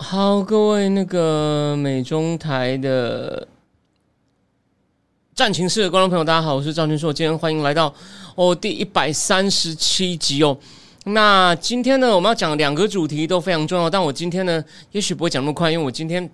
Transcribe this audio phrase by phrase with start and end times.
[0.00, 3.46] 好，各位那个美中台的
[5.34, 7.92] 战情室的观众朋友，大家好，我是赵军硕，今天欢迎来到
[8.36, 10.56] 哦第一百三十七集哦。
[11.06, 16.30] 那今天呢，我们要讲两个主题都非常重要，但我今天呢，也许不会讲那么快，因为我今天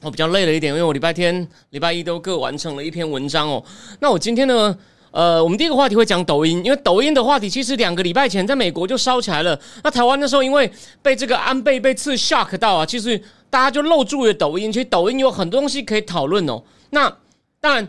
[0.00, 3.62] 我比较累了一点，因为我礼拜天、礼拜一都各完成了一篇文章哦。
[4.00, 4.76] 那我今天呢？
[5.12, 9.58] 呃，我们第一个话题会讲抖音，因为抖音的话题其实两个礼拜前在美国就烧起来了。
[9.84, 14.72] 那台湾那时候因为被这个安倍被刺 shock 到啊，其实大家就漏注了抖音。
[14.72, 16.62] 其实抖音有很多东西可以讨论哦。
[16.90, 17.14] 那
[17.60, 17.86] 当然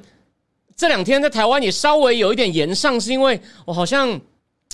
[0.76, 4.20] 这两天在台湾也稍微有一点延上，是因为我好像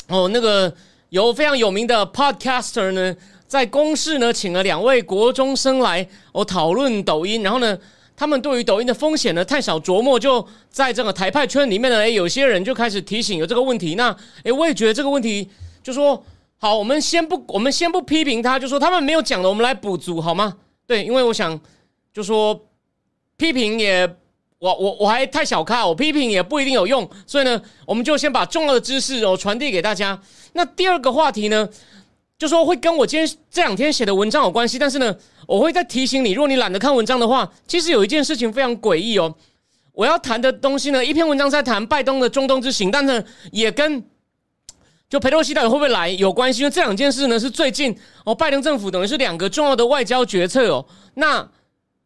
[0.07, 0.73] 哦那个
[1.09, 3.15] 有非常有名的 podcaster 呢，
[3.47, 7.77] 在公视呢请了两位国中生来哦讨论抖音，然后呢。
[8.19, 13.95] 他们对于抖音的风险呢太少琢磨，就在这个台派圈里面呢，诶，有些人就开始提醒有这个问题。
[13.95, 15.49] 那诶，我也觉得这个问题，
[15.81, 16.21] 就说
[16.57, 20.57] 好，我们先不，我们先不批评他，就说他们没有讲的，我们来补足好吗？
[20.85, 21.57] 对，因为我想
[22.13, 22.67] 就说
[23.37, 24.05] 批评也，
[24.59, 30.21] 我我我还太小看，我批评也不一定有用，所以呢，我们就先把重要的知识哦传递给大家。
[30.51, 31.69] 那第二个话题呢？
[32.39, 39.35] 就说会跟我今天这两天写的文章有关系，但是呢，我会再提醒你，如果你懒得看文章的话，其实有一件事情非常诡异哦。
[39.91, 44.01] 我要谈的东西呢，一篇文章在谈拜登的中东之行，但是也跟
[45.09, 50.85] 就佩洛西到底会不会来有关系，因为这两件事呢是最近哦，拜登政府等于是两个重要的外交决策哦。
[51.15, 51.45] 那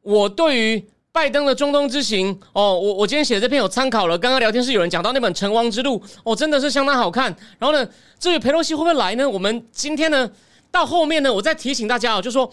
[0.01, 0.83] 我对于。
[1.13, 4.17] 拜登的中东之行哦，我我今天写的这篇有参考了。
[4.17, 7.25] 刚刚聊天室有人讲到那本《成王之路》，哦，真的是相当好看。
[7.59, 7.87] 然后呢，
[8.19, 9.29] 至于佩洛西会不会来呢？
[9.29, 10.27] 我们今天呢，
[10.71, 12.51] 到后面呢，我再提醒大家哦，就说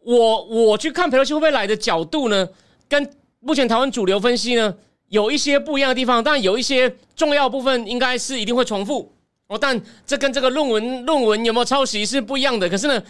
[0.00, 2.48] 我我去看佩洛西会不会来的角度呢，
[2.88, 4.74] 跟目前台湾主流分析呢
[5.10, 9.08] 有一些不一样的地方，但有一些重要部分应该是一定会重复
[9.46, 9.56] 哦。
[9.56, 12.68] 但这跟这个论文论文有没有抄袭是不一样的。
[12.68, 13.00] 可是呢。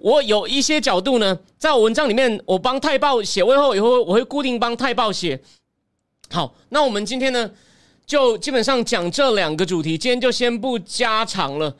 [0.00, 5.38] 我有一些角度呢，在我文章里面，我帮泰报写完后，以后我会固定帮泰报写。
[6.30, 7.50] 好，那我们今天呢，
[8.06, 11.76] 就基本上讲这两个主题，今天就先不加长了，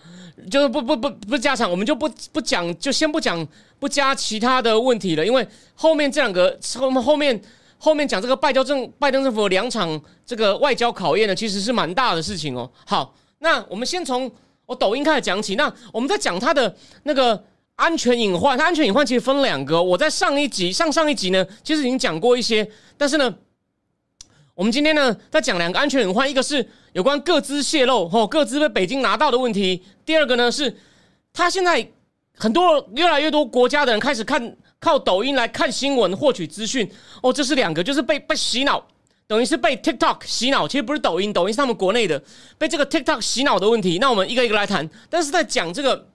[0.51, 3.47] 就是不不不不加长，我们就不不讲，就先不讲，
[3.79, 7.41] 不加其他的问题了，因为后面这两个后后面
[7.79, 12.71] 后面讲这个拜交政拜登政府两场这个外交考验呢，其实是蛮大的事情哦。
[12.85, 14.31] 好，那我们先从
[14.67, 17.43] 我抖音开始讲起，那我们在讲他的那个。
[17.81, 19.83] 安全隐患，它安全隐患其实分两个。
[19.83, 22.71] 我在上一集、上上一集呢，其实已经讲过一些。
[22.99, 23.35] 但是呢，
[24.55, 29.83] 我们今天呢，在讲两个安全隐患，一个是有关各资泄露，哦，各资被北京拿到的问题。
[30.05, 30.77] 第二个呢，是
[31.33, 31.91] 他现在
[32.37, 36.87] 很多越来越多国家的人开始看靠抖音来看新闻获取资讯。
[37.23, 38.87] 哦，这是两个，就是被被洗脑，
[39.27, 40.69] 等于是被 TikTok 洗脑。
[40.69, 42.23] 其实不是抖音，抖音是他们国内的
[42.59, 43.97] 被这个 TikTok 洗脑的问题。
[43.99, 44.87] 那我们一个一个来谈。
[45.09, 46.09] 但是在讲这个。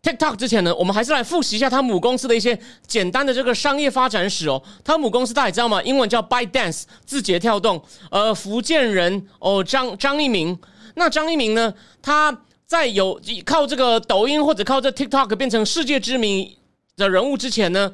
[0.00, 4.62] TikTok 之前呢，我们还是来复习一下它母公司的一些简单的这个商业发展史哦。
[4.84, 5.82] 它母公司大家知道吗？
[5.82, 7.82] 英文叫 ByteDance，字节跳动。
[8.10, 10.56] 呃，福建人哦，张张一鸣。
[10.94, 16.56] 那张一鸣呢，他在有靠这个抖音或者靠这 TikTok 变成世界知名
[16.96, 17.92] 的人物之前呢，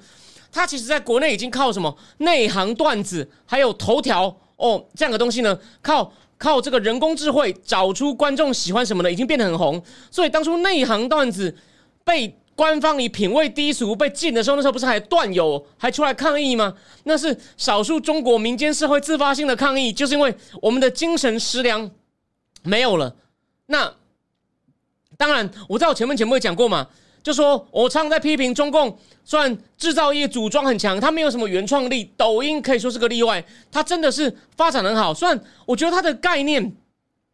[0.53, 4.25] 他其实在国内已经靠什么内行段子，还有头条
[4.57, 9.83] 哦这样的东西呢，靠靠这个人工智慧找出观众喜欢什么的，已经变得很红。
[10.11, 11.57] 所以当初内行段子。
[12.05, 16.73] 被官方以品味低俗被禁的时候，那时候不是还断友还出来抗议吗？
[17.03, 20.33] 那是少数中国民间社会自发性的抗议，就是因为
[20.63, 21.91] 我们的精神食粮
[22.63, 23.17] 没有了。
[23.67, 23.93] 那
[25.17, 26.87] 当然，我在我前面节目也讲过嘛，
[27.25, 32.13] 就说我常常在批评中共，虽然制造业组装很强，它没有什么原创力。
[32.17, 35.13] 抖音可以说是个例外，它真的是发展很好。
[35.13, 36.73] 虽然我觉得它的概念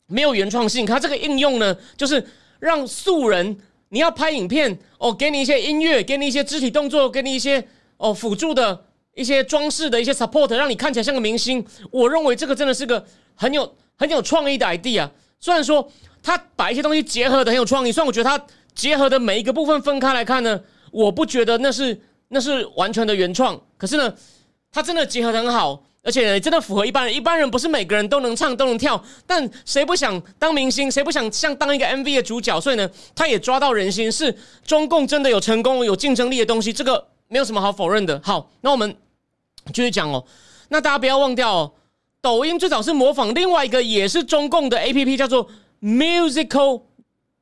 [0.06, 2.26] 没有原创性，它这个应用呢，就是
[2.58, 3.58] 让素人。
[3.90, 7.64] 你要拍影片哦，给你一些音乐，给你一些肢体动作，给你一些
[7.96, 11.64] 哦辅助的一些装饰的一些 support，让你看起来像个明星。
[11.90, 13.04] 我认为这个真的是个
[13.34, 15.08] 很有很有创意的 idea。
[15.38, 15.90] 虽然说
[16.22, 20.60] 他把一些东西结合的很有创意，虽然我觉得他结合的每一个部分分开来看呢，
[20.90, 23.60] 我不觉得那是那是完全的原创。
[23.76, 24.14] 可是呢，
[24.70, 25.82] 他真的结合的很好。
[26.02, 30.90] 而且真的符合一般人，一般人不是每个人都能唱都能跳，但谁不想当明星？
[30.90, 32.58] 谁不想像当一个 MV 的主角？
[32.60, 38.20] 所以呢，他也抓到人心，是中共真的有成功、有竞争力的东西，这个没有什么好否认的。
[38.24, 38.96] 好，那我们
[39.74, 40.24] 继续讲哦。
[40.70, 41.72] 那大家不要忘掉哦，
[42.22, 45.46] 抖音最早是模仿另外一个也是中共的 A P P，叫做
[45.82, 46.82] Musical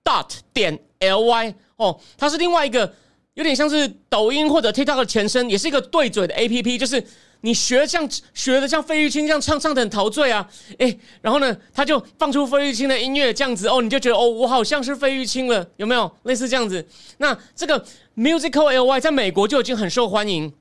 [0.02, 2.92] Dot 点 L Y 哦，它是另外一个
[3.34, 7.04] 有点像是抖音或者 TikTok 的前身，也是一个对嘴的 A P P，就是
[7.40, 10.48] 你学像学的像费玉清这样唱唱的很陶醉啊，
[10.78, 16.86] 诶，然后呢，他就放出费玉清的音乐这样子哦，你就觉得哦，我好像是费玉清了，有没有类似这样子？
[17.18, 17.84] 那这个
[18.16, 20.52] Musical L Y 在美国就已经很受欢迎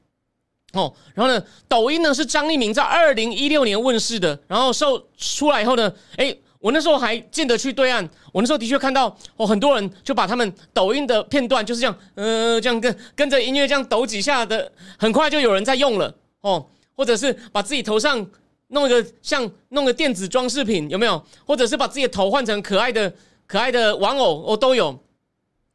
[0.73, 6.39] 哦，然后呢，抖音呢是张立明在二零一六年问世的，然后受出来以后呢，诶。
[6.59, 8.03] 我那时候还进得去对岸，
[8.33, 16.11] 我那时候的确看到哦，很多人就把他们抖音的片段就是这样，呃，这样跟跟着音乐这样抖几下的，很快就有人在用了
[16.47, 16.65] 哦，
[16.95, 18.25] 或者是把自己头上
[18.67, 21.21] 弄一个像弄个电子装饰品，有没有？
[21.45, 23.13] 或者是把自己的头换成可爱的
[23.45, 24.97] 可爱的玩偶，哦，都有。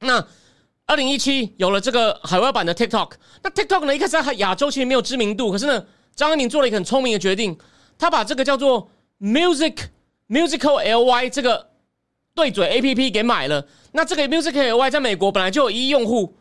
[0.00, 0.24] 那
[0.86, 5.84] 二零一七有了这个海外版的 TikTok，那 TikTok 呢一开始在亚洲其实没有知名度，可是呢，
[6.14, 7.56] 张一鸣做了一个很聪明的决定，
[7.98, 8.90] 他把这个叫做
[9.20, 9.76] Music。
[10.28, 11.69] Musical Ly 这个
[12.34, 16.34] 对嘴 A P P 给买了，那这个 Musical Ly 在美国本来就有一亿用户，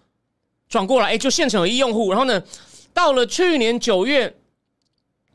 [0.70, 2.10] 转过来哎，就现成有一亿用户。
[2.10, 2.42] 然后呢，
[2.94, 4.36] 到了去年九月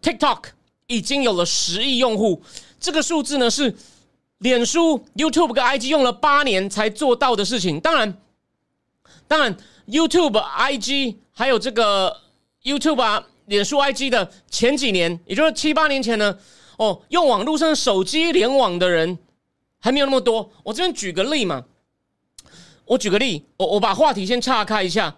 [0.02, 0.44] ，TikTok
[0.86, 2.42] 已经有了十亿用户，
[2.78, 3.74] 这个数字呢是
[4.38, 7.80] 脸书、YouTube 跟 IG 用了八年才做到的事情。
[7.80, 8.16] 当然，
[9.26, 9.56] 当然
[9.88, 12.22] YouTube、IG 还有这个
[12.62, 16.38] YouTube 啊、脸书、IG 的前几年，也就是七八年前呢。
[16.78, 19.18] 哦，用网络上手机联网的人
[19.78, 20.52] 还没有那么多。
[20.62, 21.64] 我这边举个例嘛，
[22.84, 25.16] 我举个例，我我把话题先岔开一下。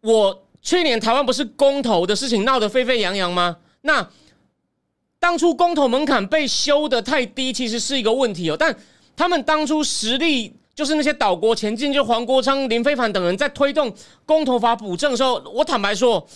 [0.00, 3.56] 我去年台湾不是公投的事情闹得沸沸扬扬吗？
[3.82, 4.08] 那
[5.18, 8.56] 当初公投门槛被修的太低，其实是一个问题哦。
[8.58, 8.76] 但
[9.16, 13.92] 他们当初实力，就是那些岛国前进，就黄国昌、林非凡等人在推动
[14.24, 16.26] 公投法补正的时候，我坦白说。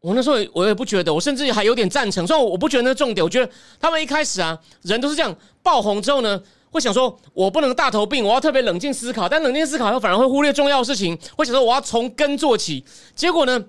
[0.00, 2.26] 我那时候我也不觉得，我甚至还有点赞成。
[2.26, 6.38] 虽然我不觉得那重点，我觉得他们一开始啊，人都是这样爆红之后呢，
[6.74, 9.28] 会想说我不能大头病，我要特别冷静思考。
[9.28, 12.84] 但冷静思考后，反而会忽略重要的事情，会想说我要从根做起。
[13.14, 13.64] 结果呢，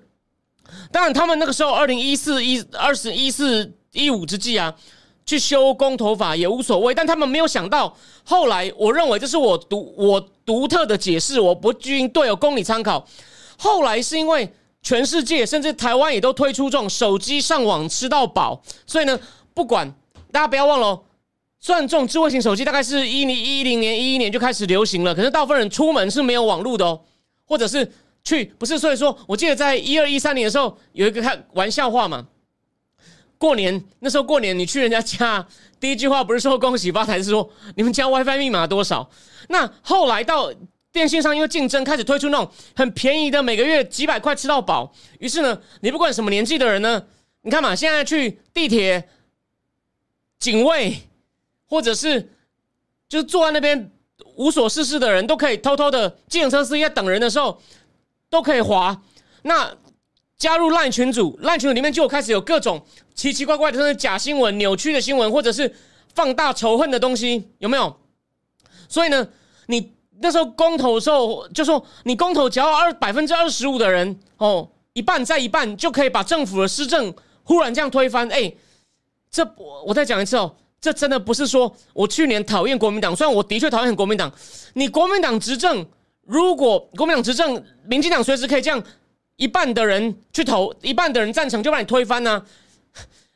[0.91, 4.73] 当然他们那个时候二零一四一二十一四一五之际啊，
[5.23, 6.95] 去修公投法也无所谓。
[6.95, 13.05] 但他们没有想到，后来我认为这是我独我独特的解释，我不均对哦，供你参考。
[13.57, 14.51] 后来是因为。
[14.87, 19.19] 全世界甚至台湾也都推出这种手机上网吃到饱，所以呢，
[19.51, 19.91] 不管
[20.31, 21.01] 大家不要忘了，
[21.65, 27.01] 虽然这种智慧型手机大概是一零一零年一一年就开始流行了，可是大部分人出门是没有网络的哦，
[27.43, 27.91] 或者是
[28.23, 32.27] 去不是，所以说我记得在一二一三年的时候有一个开玩笑话嘛，
[33.39, 35.43] 过年那时候过年你去人家家，
[35.81, 39.09] 第一句话不是说恭喜发财，是说你们家 WiFi 密码多少？
[39.49, 40.53] 那后来到。
[40.91, 44.93] 电信上因为竞争开始推出那种很便宜的，每个月几百块吃到饱。
[45.19, 47.03] 于是呢，你不管什么年纪的人呢，
[47.41, 49.09] 你看嘛，现在去地铁、
[50.39, 50.95] 警卫，
[51.67, 52.31] 或者是
[53.07, 53.91] 就是坐在那边
[54.35, 57.61] 无所事事的人，都可以偷偷的，计程车司机在等人的时候
[58.29, 59.01] 都可以滑。
[59.43, 59.75] 那
[60.37, 65.75] 加入烂群组，烂群组里面就开始有各种奇奇怪怪的假新闻、扭曲的新闻，或者是
[66.13, 67.95] 放大仇恨的东西，有没有？
[68.87, 69.27] 所以呢，
[69.67, 69.93] 你。
[70.21, 77.13] 那时候公投的时候，就说你公投只要二百分之二十五的人哦，一半再一半就可以把政府的施政
[77.43, 78.25] 忽然这样推翻。
[78.29, 78.55] 哎，
[79.29, 84.31] 这我我再讲一次哦，这真的不是说我去年讨厌国民党，虽然我的确讨厌国民党。
[84.73, 85.83] 你国民党执政，
[86.27, 88.83] 如果国民党执政，民进党随时可以这样
[89.37, 92.45] 一半的人去投，一半的人赞成就把你推翻呢。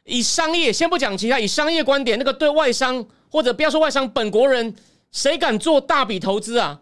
[0.03, 4.75] 以商业先不讲其他，以商业观点，那个对外商或者不要说外商，本国人。
[5.11, 6.79] 谁敢做大笔投资啊？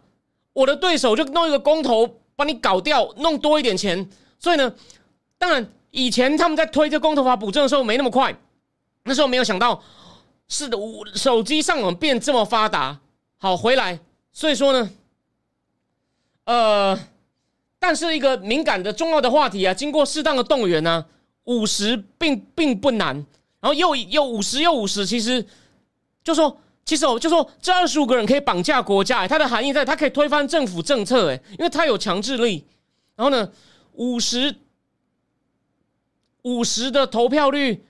[0.52, 2.06] 我的对手就弄一个公投
[2.36, 4.06] 把你搞掉，弄多一点钱。
[4.38, 4.70] 所以呢，
[5.38, 8.36] 当然以前他们在推这公投法补正的时候没那么快，
[9.04, 9.82] 那时候没有想到
[10.48, 12.98] 是的，我手机上网变这么发达。
[13.36, 14.00] 好，回来，
[14.32, 14.90] 所以说呢，
[16.44, 16.98] 呃，
[17.78, 21.04] 但是一个敏感的重要的话题啊，经过适当的动员呢，
[21.44, 23.14] 五十并并不难，
[23.60, 25.46] 然后又又五十又五十，其实
[26.24, 26.58] 就说。
[26.84, 32.66] 其实我就说，这二十五个人可以绑架国家，它的含义在，它可以推翻政府政策，哎，因为它有强制力。
[33.14, 33.52] 然后呢，
[33.92, 34.56] 五十
[36.40, 37.84] 五十的投票率，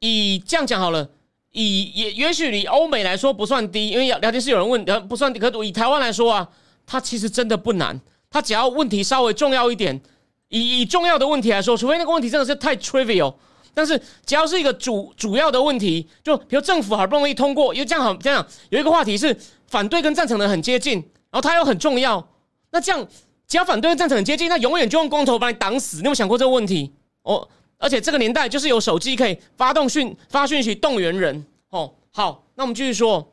[0.00, 1.08] 以这样讲好了，
[1.52, 6.48] 以也也许以欧美来说不算低，因为聊天室有人问，不算低，可以台湾来说啊，
[6.84, 10.00] 它其实真的不难，它只要问题稍微重要一点，
[10.48, 13.34] 以以重要的问题来说，除非那个问题真的是太 trivial。
[13.72, 19.34] 但是，只要是一个主主要的问题，就比如政府好不容易通过，因为这样好这样有一个话题是
[19.68, 20.94] 反对跟赞成的很接近，
[21.30, 22.28] 然后它又很重要，
[22.72, 23.06] 那这样
[23.46, 25.98] 只要反对跟赞成很接近，他永远就用光头把你挡死。
[25.98, 26.92] 你有想过这个问题？
[27.22, 27.48] 哦，
[27.80, 31.44] 而且这个年代就是有手机可以发动讯发讯息动员人。
[31.70, 33.32] 哦，好，那我们继续说。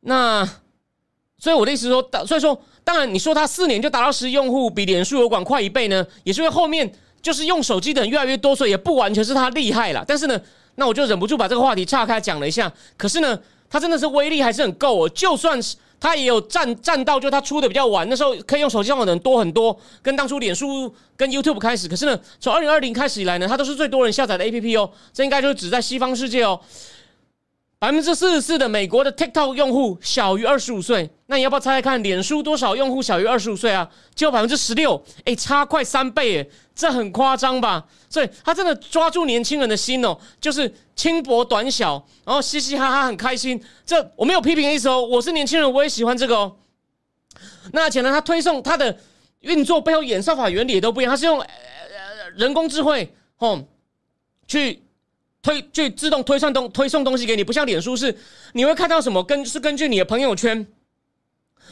[0.00, 0.44] 那
[1.38, 6.92] 所以我的意思说，所以说，当然你说他四年就达到十亿用户，比脸书有管快一倍呢，也是因为后面
[7.22, 10.04] 就是用手机的人越来越多，所以也不完全是他厉害了。
[10.06, 10.38] 但是呢，
[10.74, 12.70] 那我就忍不住把这个话题岔开讲了一下。
[12.96, 13.38] 可是呢，
[13.70, 15.76] 他真的是威力还是很够哦，就算是。
[15.98, 21.88] 他也有占占到，就他出的比较晚，那时候可以用手机上网的人多很多，跟当初脸书跟 YouTube 开始。
[21.88, 24.90] 可是呢，从二零二零开始以来呢，它都是最多人下载的 APP 哦。
[25.12, 26.60] 这应该就是只在西方世界哦。
[27.78, 33.86] 百分之四十四的美国的 TikTok 用户小于二十五岁，那你要不要猜猜看，脸书多少用户小于二十五岁啊？
[34.14, 37.86] 就百分之十六，哎，差快三倍，哎，这很夸张吧？
[38.08, 43.62] 所以他真的抓住年轻人的心哦，就是轻薄短小，然后嘻嘻哈哈，很开心。
[43.84, 46.56] 这我没有批评的意思哦，我是年轻人，我也喜欢这个哦。
[47.72, 48.98] 那而且呢，他推送他的
[49.40, 51.44] 运作背后演算法原理也都不一样，他是用
[52.36, 53.62] 人工智慧哦
[54.48, 54.82] 去。
[55.46, 58.12] 推去自动推算东推送东西给你，不像脸书是
[58.54, 60.66] 你会看到什么根是根据你的朋友圈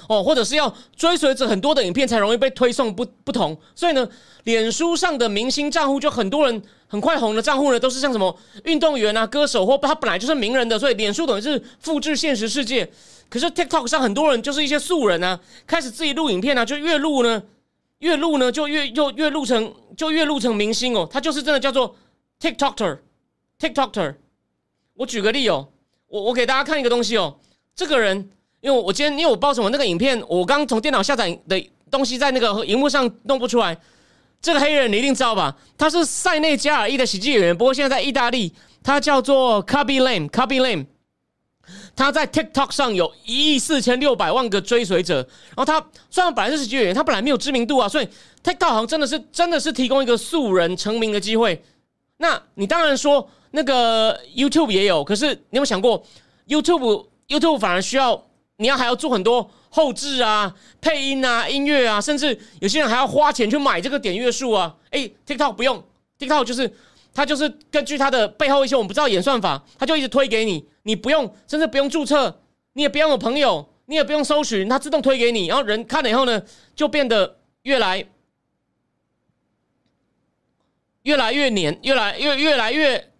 [0.08, 4.08] 哦，或者是要追随着很多的影片才容易被推送不不同，所以呢，
[4.44, 12.88] 脸书上的明星账户就很多人很快红的账户呢，都是像什么运动员啊、歌手或他本来就是名人的，所以脸书等于是复制现实世界。
[13.28, 17.42] 可是 TikTok 上很多人就是一些素人啊，开始自己录影片啊，就越录呢
[17.98, 21.96] 越录呢就越又越录成就越录成明星哦，他就是真的叫做
[22.40, 22.98] TikToker。
[23.58, 24.16] TikToker，
[24.94, 25.68] 我举个例哦，
[26.08, 27.38] 我我给大家看一个东西哦，
[27.74, 28.30] 这个人，
[28.60, 33.78] 因为我今天因为我不知道什么那个影片，我刚从电脑下载的东西在那个荧幕上弄不出来。
[34.42, 35.56] 这个黑人你一定知道吧？
[35.78, 40.86] 他是塞内加尔裔的喜剧演员，不过现在在意大利，他叫做 c u b b y Lame，Cubby Lame，
[41.96, 45.26] 他在 TikTok 上有一亿四千六百万个追随者。
[45.56, 48.08] 然后他虽然本来是喜剧演员，他本来没有知名度啊，所以
[48.42, 51.64] TikTok 好像真的是真的是提供一个素人成名的机会。
[52.18, 53.28] 那你当然说。
[53.56, 56.04] 那个 YouTube 也有，可是你有没有想过
[56.48, 64.74] ，YouTube YouTube 反而需要你要还要做很多后置啊、配音啊、音乐啊，甚至有些人还要花钱去买这个点阅数啊。
[64.90, 65.80] 哎，TikTok 不用
[66.18, 66.68] ，TikTok 就是
[67.14, 72.40] 它就是根据它的背后一些我们不知道演算法，它就一直推给你，你不用，甚至不用注册，
[72.72, 76.42] 你也不用有朋友，你也不用搜寻，它自动推给你，然后人看了以后呢，
[76.74, 78.04] 就变得越来
[81.04, 83.12] 越来越黏，越来越越来越。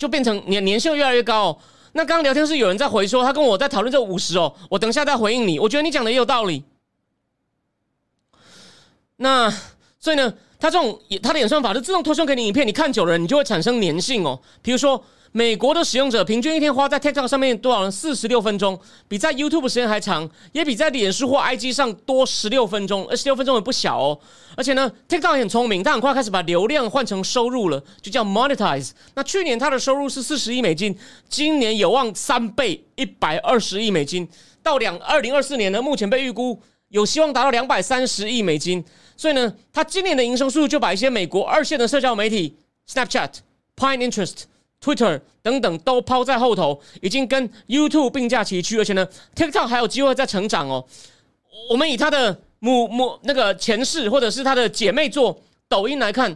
[0.00, 1.58] 就变成年年限越来越高哦。
[1.92, 4.52] 那刚刚聊天室有人在回说，他跟我在讨论这五十哦。
[4.70, 5.58] 我等一下再回应你。
[5.58, 6.64] 我觉得你讲的也有道理。
[9.16, 9.52] 那
[9.98, 14.40] 所以呢，他这种他的演算法是自动推送给你影片，你看久了，你就会产生粘性哦。
[14.62, 15.04] 比如说。
[15.32, 17.92] 美国的使用者平均一天花在 TikTok 上面多少人？
[17.92, 23.06] 四十六分钟，比在 YouTube 时间还长，也比在脸书或 IG 上多十六分钟。
[23.06, 24.18] 二十六分钟也不小哦。
[24.56, 28.90] 而且呢，TikTok 很聪明，它很快开始把流量换成收入了，就叫 monetize。
[29.14, 34.28] 那去年它的收入是四十亿美金，今年有望三倍，一百二十亿美金。
[34.64, 38.84] 到两二零二四年呢，目前被预估有希望达到两百三十亿美金。
[39.16, 42.56] 所以呢，它今年的营收数就把一些美国二线的社交媒体
[42.88, 43.30] Snapchat、
[43.76, 44.49] Pine Interest。
[44.82, 49.06] Twitter 等等都抛在后头，已经跟 YouTube 并驾齐驱，而且呢
[49.36, 50.84] ，TikTok 还有机会再成长哦。
[51.68, 56.34] 我们以它的母母那个前世，或者是它的姐妹作抖音来看，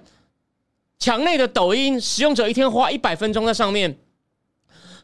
[0.99, 3.97] 墙内的抖音使用者一天花一百分钟在上面，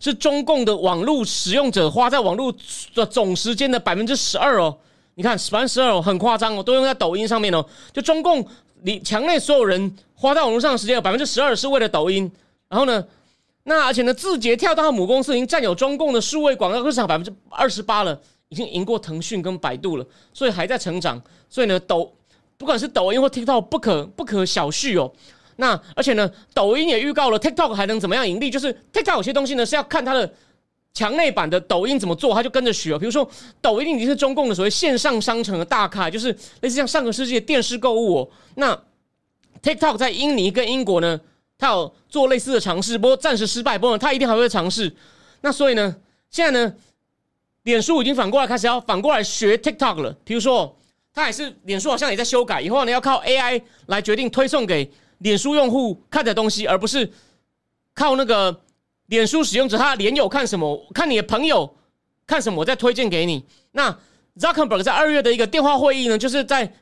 [0.00, 2.54] 是中共的网络使用者花在网络
[2.94, 4.76] 的总时间的百分之十二哦。
[5.14, 7.64] 你看，百分之十二哦，很夸张哦，都用在抖音上面哦。
[7.92, 8.47] 就中共
[8.82, 12.30] 你墙内所有人花在网络上的时间有百分之十二是为了抖音，
[12.68, 13.02] 然后呢？
[13.64, 21.23] 那而且呢，字节跳动的母公司已经占有中共的数位广告市场百分之二十八了，已经赢过腾讯跟百度了，所以还在成长。
[21.49, 22.11] 所以呢，抖
[22.57, 25.12] 不管是抖音或 TikTok 不可不可小觑哦。
[25.57, 28.50] 那而且呢，抖音也预告了 TikTok 还能怎么样盈利？
[28.50, 30.33] 就是 TikTok 有些东西呢是要看它的
[30.95, 32.99] 墙内版的抖音怎么做，它就跟着学。
[32.99, 33.29] 比如说，
[33.61, 38.21] 抖音已经是中共的所谓线上商城的大咖，就是类似像上个世纪的电视购物。
[38.21, 38.29] 哦。
[38.55, 38.76] 那
[39.62, 41.21] TikTok 在印尼跟英国呢？
[41.61, 43.79] 他有做类似的尝试，不过暂时失败。
[43.79, 44.90] 不过他一定还会尝试。
[45.43, 45.95] 那所以呢，
[46.31, 46.75] 现在呢，
[47.64, 50.17] 脸书已经反过来开始要反过来学 TikTok 了。
[50.25, 50.75] 比如说，
[51.12, 57.12] 他也是脸书好像也在修改，以后呢要靠 AI 来决定推送给脸书用户看的东西，而不是
[57.95, 58.62] 靠那个
[59.07, 61.76] 脸书使用者他的连友看什么，看你的朋友
[62.26, 63.45] 看什么，我再推荐给你。
[63.73, 63.95] 那
[64.38, 66.73] Zuckerberg 在二月的一个电话会议呢，就是在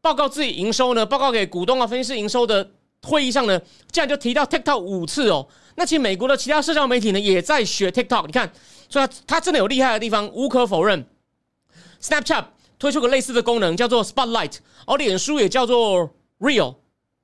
[0.00, 2.70] 报告自己营收呢，报告给股东啊、分析师营收的。
[3.04, 3.60] 会议上呢，
[3.92, 5.46] 竟然就提到 TikTok 五次哦。
[5.76, 8.26] 那其实美国的其他社交媒体呢，也在学 TikTok。
[8.26, 8.50] 你看，
[8.88, 11.04] 所以它真的有厉害的地方，无可否认。
[12.00, 12.44] Snapchat
[12.78, 14.56] 推出个类似的功能，叫做 Spotlight，
[14.86, 16.76] 而脸书也叫做 Real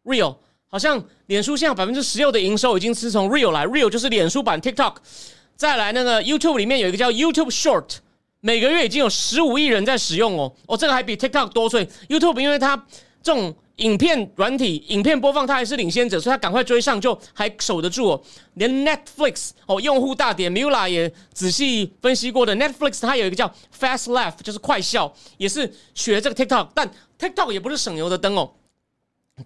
[0.04, 0.36] Real，
[0.68, 4.94] 好像脸书现在百分之十六的营收已经是从 Real 来，Real 就是脸书版 TikTok。
[5.56, 7.98] 再来那个 YouTube 里面有一个叫 YouTube Short，
[8.40, 12.76] 每个月已经有十五亿人在使用哦，哦，这个还比 TikTok 多，所以 YouTube 因为它
[13.22, 18.22] 这种影片软体、影片播放，它还是领先者，所以它赶快追上，就还守得住哦。
[18.54, 28.52] 连 Netflix 哦，用户大典 Mula 也仔细分析过的，Netflix 它有一个叫 Fast Laugh，就是快笑，也是学这个 TikTok，但 TikTok 也不是省油的灯哦。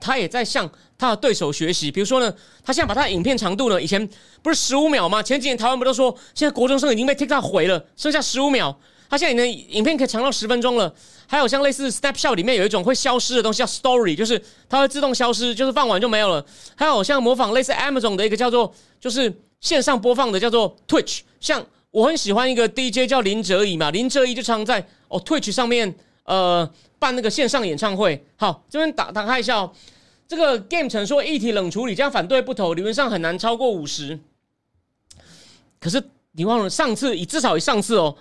[0.00, 4.08] 他也在向他的对手学习，比如说呢，他现在把他的影片长度呢，以前
[4.42, 5.22] 不是十五秒吗？
[5.22, 8.76] 前几年台湾不都说，现在国中生已经被 TikTok 毁了，剩下十五秒。
[9.14, 10.92] 他现在的影片可以长到十分钟了。
[11.28, 16.44] 还有像类似 Snapshot 里面有一种会消失的东西叫 Story，就是它会自动消失，就是放完就没有了。
[16.74, 25.94] 还有像模仿类似 Amazon 的一个叫做就是线上播放的叫做 Twitch，像我很喜欢一个 DJ 叫林哲仪嘛，林哲仪就常在哦 Twitch 上面
[26.24, 26.68] 呃。
[26.96, 29.70] 办那个线上演唱会，好，这边打打开一下哦。
[30.26, 34.18] 这个 game 曾说议题冷处理，这样反对不投，理论上很难超过五十。
[35.78, 36.02] 可是
[36.32, 38.16] 你忘了上次，以至少以上次哦，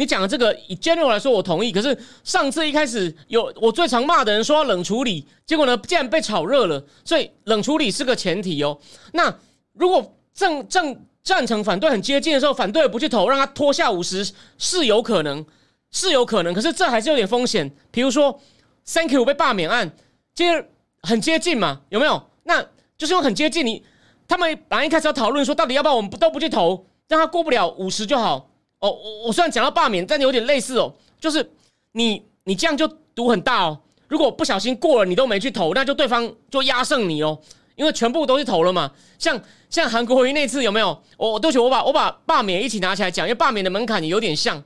[0.00, 1.70] 你讲的这个以 general 来说，我同意。
[1.70, 8.76] 可是上次一开始有我最常骂的人说要冷处理，结果呢竟然被炒热了，所以冷处理是个前提哦。
[9.12, 9.32] 那
[9.74, 15.44] 如果正正赞成反对很接近的时候，反对不去投，让他拖下五十是有可能。
[15.92, 17.68] 是有可能，可是这还是有点风险。
[17.90, 18.40] 比如说
[18.86, 19.90] ，Thank you 被罢免案，
[20.32, 20.64] 接
[21.02, 22.30] 很接近嘛，有没有？
[22.44, 22.62] 那
[22.96, 23.84] 就是因为很接近，你
[24.28, 28.49] 他们本来一开始要讨论说，到底要不要我们不都不去投，让他过不了五十就好。
[28.80, 31.50] 哦，我我虽然讲到罢免，但有点类似哦，就是
[31.92, 33.80] 你你这样就赌很大哦。
[34.08, 37.40] 如果不小心过了，你都没去投，那就对方就压胜你哦，
[37.76, 38.92] 因为全部都是投了嘛。
[39.18, 41.02] 像像韩国瑜那次有没有？
[41.16, 44.62] 我对不起，我把我把罢免一起拿起来讲，因为罢免的门槛也有点像。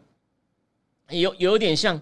[1.10, 2.00] 有有点像，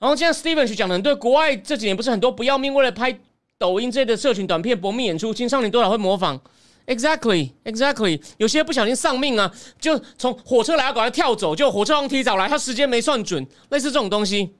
[0.00, 3.16] 然后现在 Steven 去讲的，对国外这几年不是很多不要命为了拍
[3.56, 6.38] 抖音这类的社群短片搏命演出，青少年多少会模仿
[6.88, 14.56] ？Exactly, exactly，有些不小心丧命啊，就从火车来要赶快跳走，就火车王提早来，他时间没算准，类似这种东西。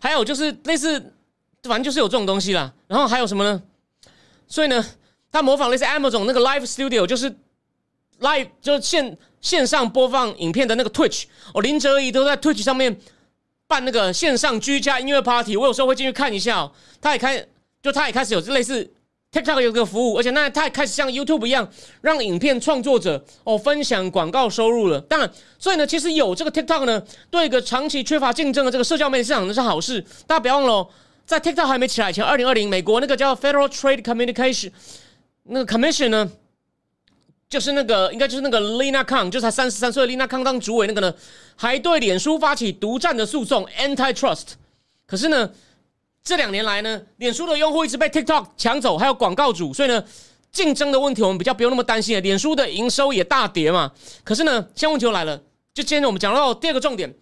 [0.00, 1.14] 还有就是类似，
[1.62, 2.72] 反正就是有这种东西啦。
[2.88, 3.62] 然后还有什么呢？
[4.48, 4.84] 所以呢，
[5.30, 7.30] 他模仿类似 Amazon 那个 Live Studio，就是
[8.18, 9.16] Live 就是线。
[9.42, 12.96] 线上播放影片的那个 Twitch，哦，林哲仪都在 Twitch 上面
[13.66, 16.70] 办那个线上居家音乐 Party，我有时候会进去看一下。
[17.00, 17.44] 他也开，
[17.82, 18.88] 就他也开始有类似
[19.32, 21.66] TikTok 有个服务，而且那他也开始像 YouTube 一样，
[22.02, 25.00] 让影片创作者哦分享广告收入了。
[25.00, 30.00] 当然，所以呢，其实有这个 TikTok 呢，对一个长期缺乏竞争的这个社交媒体市场那是好事。
[30.26, 30.86] 大家不要忘了，
[31.24, 34.70] 在 TikTok 还没起来前，二零二零美国那个叫 Federal Trade Communication
[35.44, 36.30] 那个 Commission 呢。
[37.48, 41.14] 就是那个，应该就是那个 Lina Kang，就是才三十三岁的 Lina Kang 当主委那个呢，
[41.54, 44.52] 还对脸书发起独占的诉讼 （Antitrust）。
[45.06, 45.50] 可是呢，
[46.24, 50.04] 这两年来呢，脸书的用户一直被 TikTok 抢走，还有广告主，所以呢，
[50.50, 53.92] 竞争的问题我们比较不用那么担心脸书的营收也大跌嘛。
[54.24, 55.36] 可是呢，现在问题又来了，
[55.74, 57.12] 就今天我们讲到第二个重点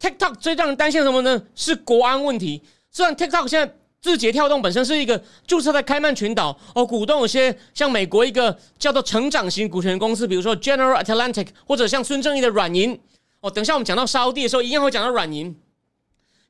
[0.00, 1.42] ，TikTok 最让人担心的什么呢？
[1.54, 2.62] 是国安问题。
[2.90, 3.74] 虽然 TikTok 现在。
[3.98, 12.96] 字节跳动本身是一个注册在开曼群岛哦，股东有些像美国一个叫做成长型股权公司，比如说 General Atlantic，或者像孙正义的软银
[13.40, 13.50] 哦。
[13.50, 15.52] 等一下我们讲到沙地的时候，一样会讲到软银。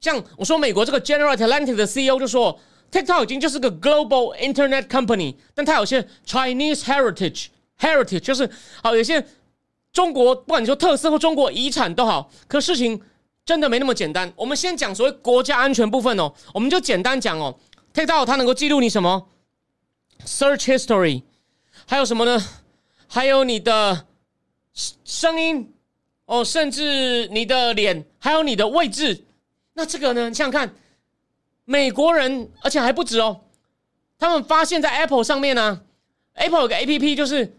[0.00, 2.59] 像我说美国这个 General Atlantic 的 CEO 就说
[2.90, 8.50] ，TikTok 已经就是个 Global Internet Company，但它有些 Chinese heritage，heritage 就是
[8.82, 9.26] 好有些
[9.92, 13.00] 中国不管你说特色或中国遗产都好，可事情。
[13.46, 14.32] 真的没那么简单。
[14.35, 17.56] 我们先讲所谓国家安全部分哦，我们就简单讲哦。
[17.94, 19.28] TikTok 它能够记录你什么
[20.24, 21.22] ？Search history，
[21.87, 22.44] 还有什么呢？
[23.06, 24.06] 还有你的
[25.04, 25.72] 声音
[26.24, 29.24] 哦，甚至你的脸，还有你的位置。
[29.77, 30.29] 那这个呢？
[30.29, 30.75] 你想想看，
[31.65, 33.43] 美国人，而且还不止哦。
[34.19, 35.83] 他们发现，在 Apple 上面呢
[36.33, 37.57] ，Apple 有个 APP，就是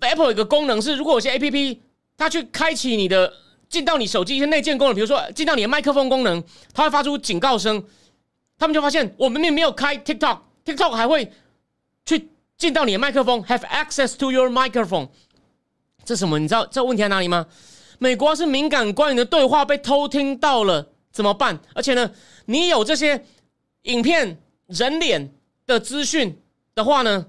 [0.00, 1.78] Apple 有个功能是，如果有些 APP
[2.18, 3.32] 它去开启你的。
[3.72, 7.82] 进到你手机一些内建功能，比如说进到你的麦克风功能，它会发出警告声。
[8.58, 11.32] 他们就发现我明明没有开 TikTok，TikTok 还会
[12.04, 15.08] 去进到你的麦克风，have access to your microphone。
[16.04, 16.38] 这什么？
[16.38, 17.46] 你知道这问题在哪里吗？
[18.02, 21.60] 美国是敏感官员的对话被偷听到了，怎么办？
[21.72, 22.10] 而且呢，
[22.46, 23.24] 你有这些
[23.82, 25.32] 影片、人脸
[25.68, 26.36] 的资讯
[26.74, 27.26] 的话呢，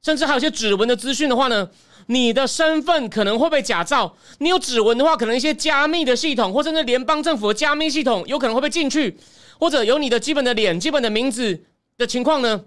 [0.00, 1.68] 甚至还有些指纹的资讯的话呢？
[2.06, 9.18] 你的身份可能会被假造，你有指纹的话，可能一些加密的系统，或甚至联邦政府的加密系统，有可能会被进去，
[9.58, 11.66] 或者有你的基本的脸、基本的名字
[11.98, 12.64] 的情况呢？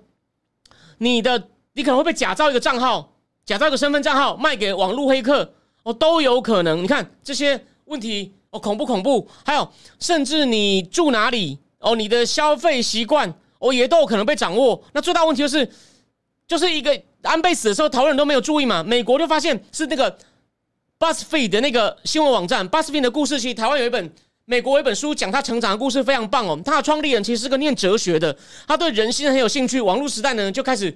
[0.99, 6.83] 你的你可能会被假造一个账号，假造一个身份账号卖给网络黑客，哦，都有可能。
[6.83, 9.27] 你看这些问题哦，恐不恐怖？
[9.45, 14.83] 还有，甚至你住哪里哦，你的消费习惯哦，也都有可能被掌握。
[14.93, 15.69] 那最大问题就是，
[16.47, 18.83] 就是一个安倍死的时候，台湾人都没有注意嘛。
[18.83, 20.17] 美国就发现是那个
[20.99, 24.11] BuzzFeed 的那个新闻网站，BuzzFeed 的故事，其实台湾有一本。
[24.45, 29.79] 美国有一本书讲他成长的故事非常棒哦，他的创立人其实是个念哲学的，他对人心很有兴趣。
[29.79, 30.93] 网络时代呢，就开始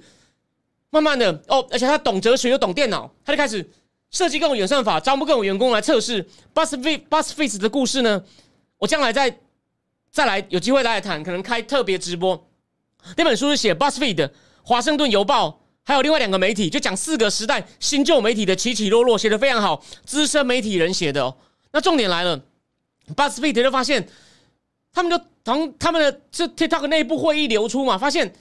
[0.89, 3.65] 慢慢的哦，而且他懂哲学又懂电脑，他就开始
[4.11, 6.25] 设计各种演算法，招募各种员工来测试。
[6.53, 8.23] BuzzFeed BuzzFeed 的故事呢，
[8.77, 9.39] 我将来再
[10.11, 12.47] 再来有机会再来谈，可能开特别直播。
[13.15, 14.29] 那本书是写 BuzzFeed、
[14.63, 21.35] 华盛顿邮报还有另外两个媒体，就讲四个时代新旧媒体的起起落落，写的非常好，资深媒体人写的哦。
[21.71, 22.41] 那重点来了。
[23.15, 24.09] BuzzFeed 就发现，
[24.91, 28.33] 他们就从他们的这 TikTok 内部会议流出嘛，发现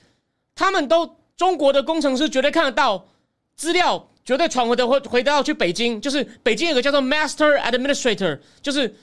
[0.54, 3.06] 他们都中国的工程师绝对看得到
[3.54, 8.94] 资料，绝对传回的回回到去北京，就是北京有个叫做 Master Administrator，就是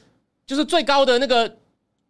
[0.45, 1.57] 就是最高的那个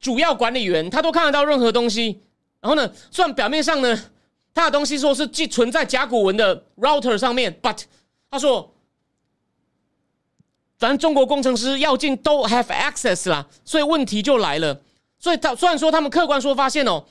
[0.01, 2.21] 主要管理员，他都看得到任何东西。
[2.59, 3.97] 然后呢，虽然表面上呢，
[4.53, 7.83] 他的东西说是寄存在甲骨文的 router 上面，but
[8.29, 8.71] 他说。
[10.79, 14.81] 反正中国工程师要进都 have access 啦，所以问题就来了。
[15.17, 17.05] 所以他虽然说他们客观说发现哦，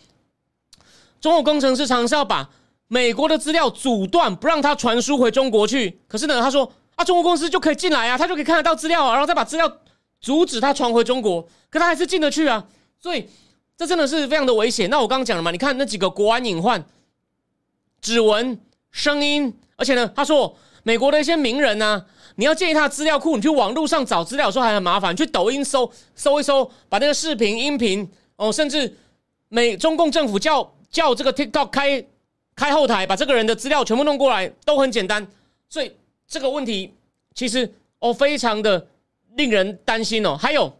[1.23, 2.51] 中国工程师常常是要把
[2.93, 5.99] 美国的资料阻断，不让他传输回中国去。
[6.07, 9.79] 可是呢，他说啊，中国公司就可以进来啊，他就可以看得到资料啊，然后再把资料
[10.21, 12.63] 阻止他传回中国，可他还是进得去啊。
[13.01, 13.27] 所以
[13.79, 14.91] 这真的是非常的危险。
[14.91, 16.85] 那我刚刚讲了嘛，你看那几个国安隐患，
[18.03, 22.05] 指纹、声音，而且呢，他说美国的一些名人呢。
[22.37, 28.97] 你要建议他的资料库，你去网络上找资料的时候还很麻烦，去抖音搜搜一搜，把那个视频、音频哦，甚至
[29.49, 32.03] 美中共政府叫叫这个 TikTok 开
[32.55, 35.27] 开后台，把这个人的资料全部弄过来，都很简单。
[35.69, 35.93] 所以
[36.27, 36.95] 这个问题
[37.35, 38.87] 其实哦，非常的
[39.37, 40.37] 令人担心哦。
[40.37, 40.77] 还有，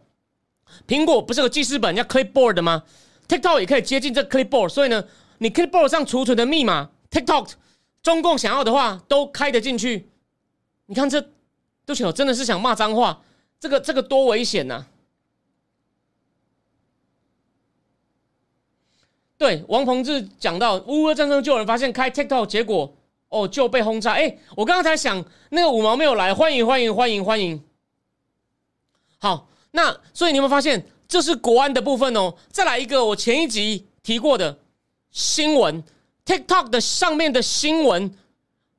[0.87, 2.83] 苹果不是有记事本叫 Clipboard 吗
[3.27, 5.03] ？TikTok 也可以接近这 Clipboard，所以呢，
[5.37, 7.51] 你 Clipboard 上储存的密码，TikTok
[8.01, 10.09] 中共想要的话都开得进去。
[10.85, 11.23] 你看这。
[11.85, 13.21] 对不起，我真的是想骂脏话，
[13.59, 14.85] 这个这个多危险呐！
[19.43, 22.95] 对，王鹏志讲到乌俄战争，就有人发现开 TikTok，结果
[23.27, 24.13] 哦就被轰炸。
[24.13, 27.61] 哎，我刚刚才想，那个五毛没有来，欢迎欢迎欢迎欢迎。
[29.19, 32.33] 好，那所以你有没有发现，这是国安的部分哦？
[32.53, 34.57] 再来一个，我前一集提过的
[35.11, 35.83] 新闻
[36.25, 38.15] ，TikTok 的上面的新闻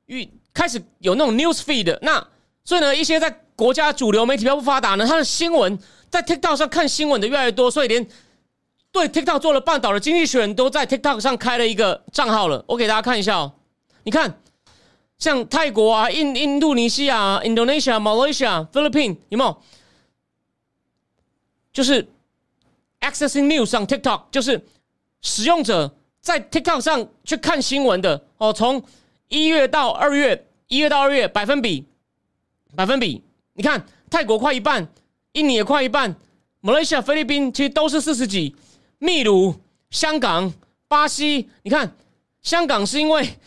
[0.07, 2.27] 与开始有那种 news feed，那。
[2.63, 5.77] 所以呢，一些在国家主流媒体比较不发达呢，他的新闻
[6.09, 8.03] 在 TikTok 上看新闻的越来越多，所以连
[8.95, 12.63] 对 TikTok 做了半岛的经济学人都在 TikTok 上开了一个账号了。
[12.65, 13.51] 我给大家看一下哦，
[14.03, 14.41] 你看，
[15.17, 19.61] 像泰国啊、印印度尼西亚、Indonesia、Malaysia、Philippine，有没有？
[21.73, 22.07] 就是
[23.01, 24.65] accessing news 上 TikTok，就是
[25.21, 28.53] 使用者在 TikTok 上去看新闻的哦。
[28.53, 28.81] 从
[29.27, 31.85] 一月到二月，一月到二月百分比。
[32.77, 33.21] 百分比，
[33.53, 34.85] 你看泰国快一半，
[35.31, 36.13] 印尼也快一半，
[36.59, 38.53] 马来西亚、菲律宾其实都是四十几，
[38.99, 39.55] 秘鲁、
[39.89, 40.53] 香港、
[40.87, 41.95] 巴西，你看
[42.41, 43.37] 香港是因为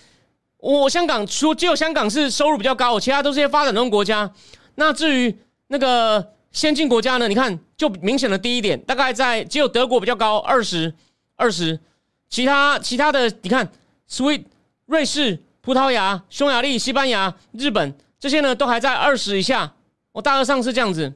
[0.58, 4.30] 我香港除只有香港是收入比较高，其他都是些发展中国家。
[4.74, 5.36] 那至于
[5.68, 7.28] 那个先进国家呢？
[7.28, 10.94] 你看就明显的低一点，大概在只有德国比较高，二十
[11.36, 11.78] 二十，
[12.28, 13.70] 其他其他的你看
[14.10, 14.44] ，Sweet、
[14.86, 17.96] 瑞士、葡萄牙、匈牙利、西班牙、日本。
[18.20, 19.74] 这些呢都还在二十以下，
[20.10, 21.12] 我大二上是这样子。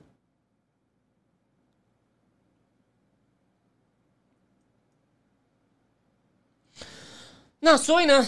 [7.65, 8.27] 那所以呢，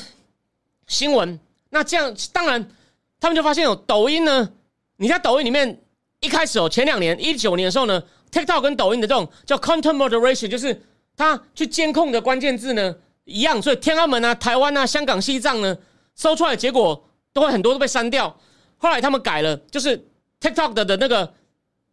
[0.86, 1.38] 新闻
[1.70, 2.70] 那这样当然，
[3.18, 4.48] 他们就发现有抖音呢。
[4.96, 5.82] 你在抖音里面
[6.20, 10.80] 一开始哦，前两年一九年的时候呢，TikTok 跟抖音的这种叫 Content Moderation，就是
[11.16, 12.94] 它去监控的关键字呢
[13.24, 15.76] 一样，所以天安门啊、台湾啊、香港、西藏呢，
[16.14, 18.38] 搜出来结果都会很多都被删掉。
[18.78, 20.08] 后来他们改了，就是
[20.40, 21.34] TikTok 的的那个，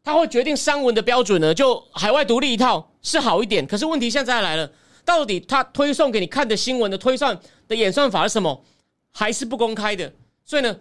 [0.03, 3.65] 他会决定商文的标准呢，就海外独立一套是好一点。
[3.65, 4.71] 可是问题现在来了，
[5.05, 7.37] 到底他推送给你看的新闻的推算
[7.67, 8.63] 的演算法是什么，
[9.11, 10.11] 还是不公开的？
[10.45, 10.73] 所以呢，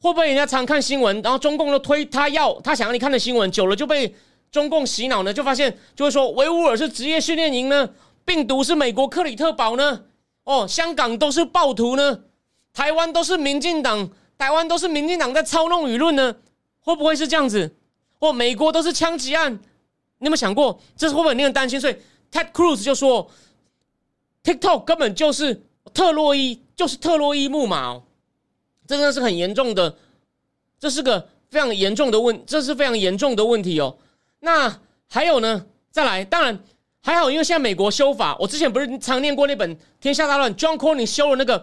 [0.00, 4.14] 会不会人家常看新闻，然后中共都推他要他想要你看的新闻，久了就被
[4.50, 5.32] 中共洗脑呢？
[5.32, 7.90] 就发现就会说维吾尔是职业训练营呢，
[8.24, 10.04] 病毒是美国克里特堡呢，
[10.44, 12.20] 哦，香港都是暴徒呢，
[12.72, 14.10] 台湾都是民进党。
[14.38, 16.36] 台湾都是民进党在操弄舆论呢，
[16.78, 17.74] 会不会是这样子？
[18.20, 19.52] 或美国都是枪击案？
[20.18, 21.80] 你有没有想过，这是会不会令人担心？
[21.80, 21.96] 所以
[22.30, 23.28] Ted Cruz 就说
[24.48, 28.02] ，TikTok 根本就是特洛伊，就是特洛伊木马哦，
[28.86, 29.94] 这真的是很严重的，
[30.80, 33.98] 这是个非常严重的问，这是非常严重的问题哦。
[34.40, 35.66] 那还有呢？
[35.90, 36.58] 再来，当然
[37.02, 41.62] 还好，因为现在美国修法，我之前不是常念过那本《天下大乱》，John Cornyn 修了那个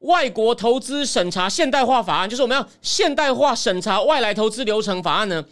[0.00, 5.44] 外国投资审查现代化法案，就是我们要现代化审查外来投资流程法案呢。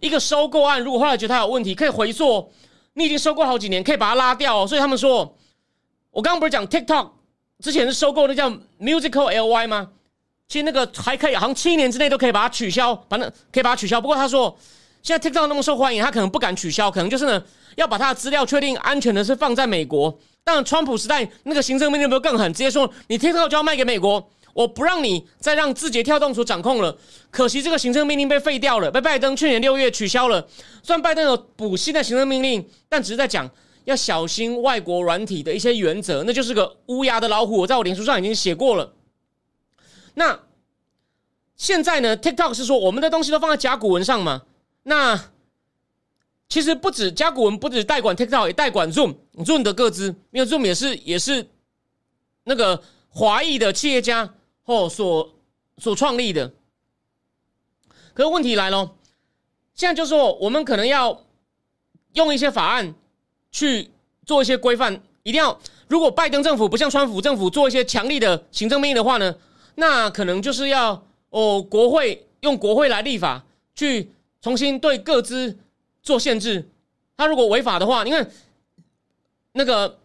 [0.00, 2.52] 一个收购案，如果后来觉得它有问题，可以回溯。
[2.94, 4.66] 你已经收购好几年，可以把它拉掉。
[4.66, 5.34] 所以他们说，
[6.12, 7.08] 我刚刚不是讲 TikTok
[7.60, 9.88] 之前是收购那叫 Musical Ly 吗？
[10.46, 13.98] 其实那个还可以，好像七年之内都可以把它取消，反正可以把它取消。
[13.98, 14.54] 不过他说，
[15.02, 17.42] 现在 TikTok 那么受欢迎，他可能不敢取消，可能就是呢
[17.76, 20.16] 要把他的资料确定安全的是放在美国。
[20.44, 22.52] 但川普时代那个行政命令有没有更狠？
[22.52, 24.30] 直接说你 TikTok 就要卖给美国。
[24.54, 26.94] 我不让你再让字节跳动所掌控了，
[27.30, 30.46] 可惜这个行政命令被废掉了，被拜登去年六月取消了。
[30.82, 33.50] 虽然拜登有补新的行政命令，但只是在讲
[33.84, 37.58] 要小心外国软体的一些原则，那就是个乌鸦的老虎。
[37.58, 38.94] 我在我脸书上已经写过了。
[40.14, 40.40] 那
[41.56, 44.42] 现在呢？TikTok 是说我们的东西都放在甲骨文上嘛？
[44.82, 45.30] 那
[46.48, 51.48] 其实不止甲骨文，不止代管 TikTok，也代管 Zoom，Zoom 的各资，因为 Zoom 也是也是
[52.44, 54.34] 那个华裔的企业家。
[54.64, 55.34] 哦，所
[55.78, 56.54] 所创立的，
[58.14, 58.94] 可是问题来了，
[59.74, 61.26] 现在就说我们可能要
[62.12, 62.94] 用一些法案
[63.52, 63.88] 去
[64.26, 69.32] 做一些规范，一定要如果拜登政府不像川普政府做一些强力的行政命令的话呢，
[69.76, 73.44] 那可能就是要哦国会用国会来立法
[73.76, 74.10] 去
[74.40, 75.56] 重新对各资
[76.02, 76.68] 做限制。
[77.16, 78.28] 他如果违法的话，你看
[79.52, 79.98] 那个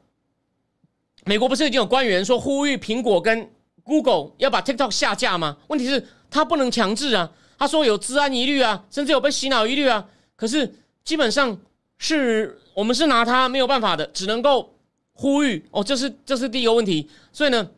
[1.25, 3.49] 美国不是已经有官员说呼吁苹果跟。
[3.87, 5.55] Google 要把 TikTok 下架吗？
[5.69, 7.31] 问题是他不能强制啊。
[7.57, 10.05] 他说有治安疑虑啊，甚至有被洗脑疑虑啊。
[10.35, 10.69] 可是
[11.05, 11.57] 基本上
[11.97, 14.73] 是我们是拿它没有办法的，只能够
[15.13, 15.83] 呼吁哦。
[15.83, 17.09] 这是这是第一个问题。
[17.31, 17.69] 所以呢，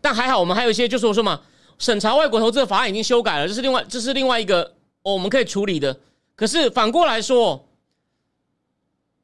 [0.00, 1.40] 但还好我们还有一些，就是我说嘛，
[1.78, 4.62] 审查外国投资的法案已经修改了，这是另外这是另外一个
[5.02, 5.98] 哦我们可以处理的。
[6.34, 7.68] 可是反过来说，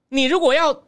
[0.09, 0.83] 你如果要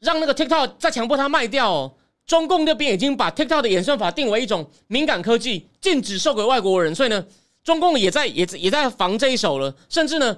[0.00, 1.94] 让那个 TikTok 再强迫他卖掉。
[2.28, 6.94] 中共那边已经把 TikTok 的演算法定为一种敏感科技，禁止售给外国人。
[6.94, 7.24] 所以呢，
[7.64, 9.74] 中共也在也也在防这一手了。
[9.88, 10.36] 甚至呢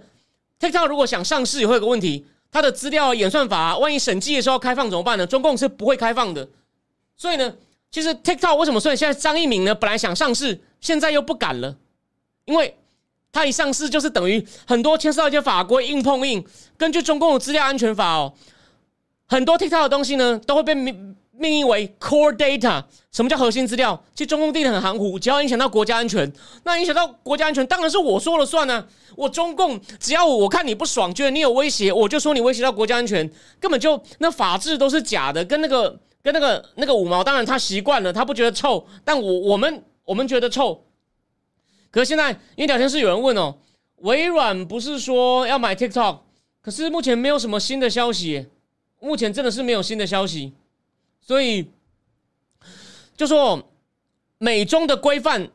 [0.60, 5.26] ，TikTok 如果想上市，也会有个问题：它的资料演算法，万一审计的时候开放怎么办呢？
[5.26, 6.48] 中共是不会开放的。
[7.16, 7.52] 所以呢，
[7.90, 8.78] 其实 TikTok 为什么？
[8.78, 11.76] 所以现在张一鸣呢，本来想上市，现在又不敢了，
[12.44, 12.76] 因为
[13.32, 16.44] 他一上市就是等于很多牵涉到一些法规硬碰硬。
[16.76, 18.32] 根据中共的资料安全法哦，
[19.26, 20.74] 很多 TikTok 的东西呢，都会被
[21.40, 23.98] 命名为 core data，什么叫核心资料？
[24.14, 26.30] 其实中共定的很含糊，只要影响到国家安全，
[26.64, 28.86] 那影响到国家安全，当然是我说了算呢。
[29.16, 33.26] 我中共只要我看你不爽，觉得你有威胁，我就说你威胁到国家安全，
[33.58, 40.84] 根本就那法治都是假的，跟那个跟那个那个五毛，当然他习惯了，他不觉得臭，但我我们我们觉得臭。
[41.90, 43.56] 可是现在因为聊天室有人问哦，
[43.96, 46.18] 微软不是说要买 TikTok，
[46.60, 48.46] 可是目前没有什么新的消息，
[49.00, 50.52] 目前真的是没有新的消息。
[51.20, 51.70] 所以，
[53.16, 53.62] 就说
[54.38, 55.48] 美中的规范，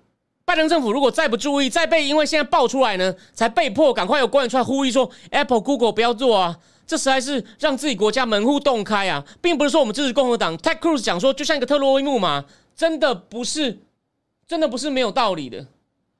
[0.46, 6.60] 拜登政府如果再不注意，再被因为现在爆出来呢，才被迫赶快有官员出来呼吁说，Apple、Google 不要做啊！
[6.88, 10.56] 这实在是让自己国家门户洞开啊，并不是说我们支持共和党。
[10.60, 13.80] Ted Cruz 讲说，就像一个特洛伊木马，真的不是，
[14.48, 15.66] 真的不是没有道理的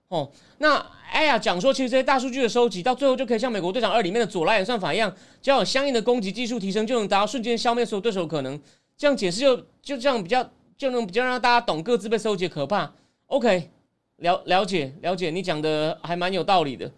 [0.08, 0.32] 哦。
[0.58, 8.60] 那哎呀，讲说其实这些大数据的收集，到最后就可以像美国队长二里面的左拉演算法一样，只要有相应的攻击技术提升，就能达到瞬间消灭所有对手可能。
[8.98, 12.92] 这样解释就就这样比较就能比较让大家懂各自被收集可怕。
[13.28, 13.70] OK，
[14.18, 16.92] 了了解了解，你讲的还蛮有道理的。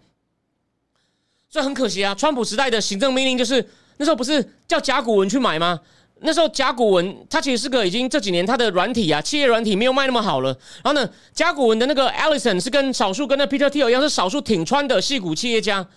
[1.48, 5.80] 所以很可惜啊，川普时代的行政命令就是那时候不是叫甲骨文去买吗？
[6.20, 10.50] 那时候甲骨文它其实是个已经这几年它的软体啊，企业软体没有卖那么好了。
[10.82, 15.88] 然后呢，甲骨文的那个 Allison 是跟少数跟那 Peter Thiel 一样是少数挺川的戏骨企业家。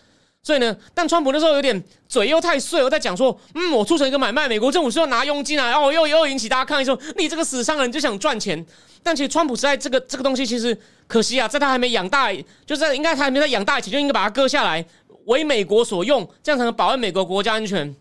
[0.43, 8.65] 所以呢，但川普那时候有点嘴又太碎，我在讲说，嗯，我促成一个买卖，美国政府是要拿佣金啊，然后又又引起大家抗议说，你这个死商人就想赚钱。
[9.03, 10.75] 但其实川普时代这个这个东西其实
[11.07, 12.33] 可惜啊，在他还没养大，
[12.65, 14.83] 就是应该他还没在养大以前就应该把它割下来，
[15.25, 17.95] 为美国所用，这样才能保卫美国国家安全。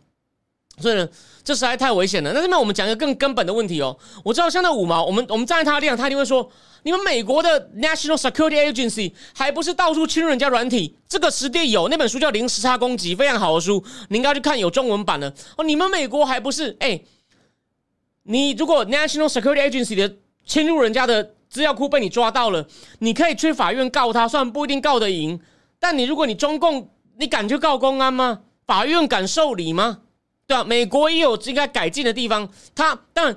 [0.79, 1.07] 所以呢，
[1.45, 2.33] 这实在太危险了。
[2.33, 6.51] 那这边我们讲一个更根本的问题哦，我知道像那五毛，我们我们站在他的立场，他一定会说。
[6.83, 10.97] 你们美国的 National Security Agency 还不是到处侵入人家软体？
[11.09, 15.65] 这个实地有那本书叫《零时差攻击》，非常好的书，你应该去看，有中文版的哦。
[15.65, 16.75] 你们美国还不是？
[16.81, 17.01] 哎，
[18.23, 20.17] 你如果 National Security Agency 的
[20.47, 22.67] 侵入人家的资料库被你抓到了，
[23.01, 25.39] 你可以去法院告他，虽然不一定告得赢，
[25.79, 28.41] 但你如果你中共，你敢去告公安吗？
[28.67, 30.01] 法院敢受理吗？
[30.47, 30.65] 对吧？
[30.65, 33.37] 美国也有应该改进的地方，他但。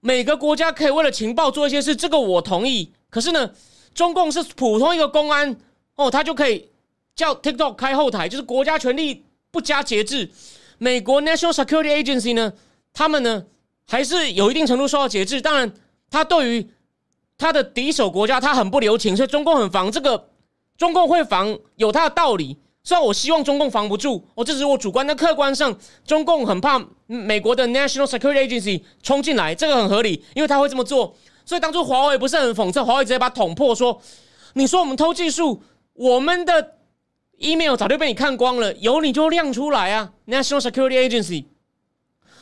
[0.00, 2.92] 每个国家可以为了情报做一些事，这个我同意。
[3.08, 3.52] 可是呢，
[3.94, 5.56] 中共是普通一个公安
[5.96, 6.70] 哦，他就可以
[7.14, 10.30] 叫 TikTok 开后台，就是国家权力不加节制。
[10.78, 12.52] 美国 National Security Agency 呢，
[12.92, 13.44] 他们呢
[13.86, 15.40] 还是有一定程度受到节制。
[15.40, 15.72] 当然，
[16.10, 16.70] 他对于
[17.36, 20.28] 他的敌手国家，他很不留情，所以中共很防这个。
[20.78, 31.14] 中共会防有他的道理，虽然我希望中共防不住，哦，这是我主观的客观上，中共很怕美国的 National Security Agency 冲进来，这个很合理，因为他会这么做。
[31.44, 34.00] 所以当初华为不是很讽刺，华为直接把捅破，说
[34.54, 35.62] ：“你说我们偷技术，
[35.92, 36.76] 我们的
[37.36, 41.44] email 早就被你看光了，有你就亮出来啊，National Security Agency。”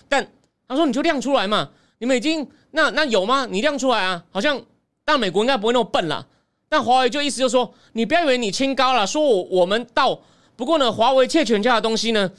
[0.08, 0.30] 但
[0.68, 3.46] 他说：“你就亮出来嘛，你们已经那那有吗？
[3.50, 4.62] 你亮出来啊，好像
[5.04, 6.28] 但美国应该不会那么笨了。”
[6.68, 10.20] 但华为就意思就是说，你不要以为你清高了，说我我们到
[10.54, 12.30] 不过呢，华为窃全家的东西呢，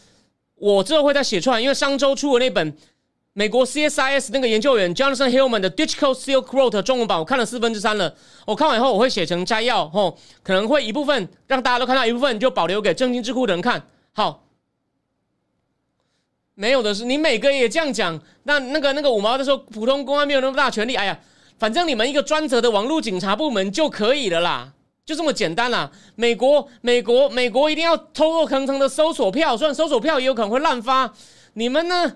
[0.55, 2.77] 我之后会再写出来，因为上周出的那本
[3.33, 8.13] 美国 CSIS 那个研究员 Jonathan Hillman 的 Digital Silk Road 中文版，我看了四分之三了。
[8.45, 13.81] 我看完以后，我会写成摘要，吼，可能会一部分让大家都看到，一部分就保留给正经智库的人看。
[14.13, 14.43] 好，
[16.53, 21.19] 没有的是，你每个也这样讲，那那个那个五毛的说，普通公安没有那么大权力，哎呀。
[21.59, 24.71] 反正你们一个专责的网络警察部门就可以了啦，
[25.05, 25.91] 就这么简单啦。
[26.15, 31.13] 美国，美国，美国一定要偷偷坑坑的搜索票，虽然搜索票也有可能会滥发。
[31.53, 32.15] 你们呢？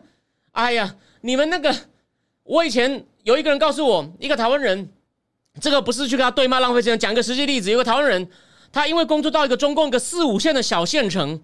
[0.53, 1.75] 哎呀，你们那个，
[2.43, 4.89] 我以前有一个人告诉我，一个台湾人，
[5.59, 7.69] 这个不是去跟他对骂浪费时间，讲一个实际例子。
[7.69, 8.29] 有个台湾人，
[8.71, 11.41] 他因为工作到一个中共一个四五线的小县城，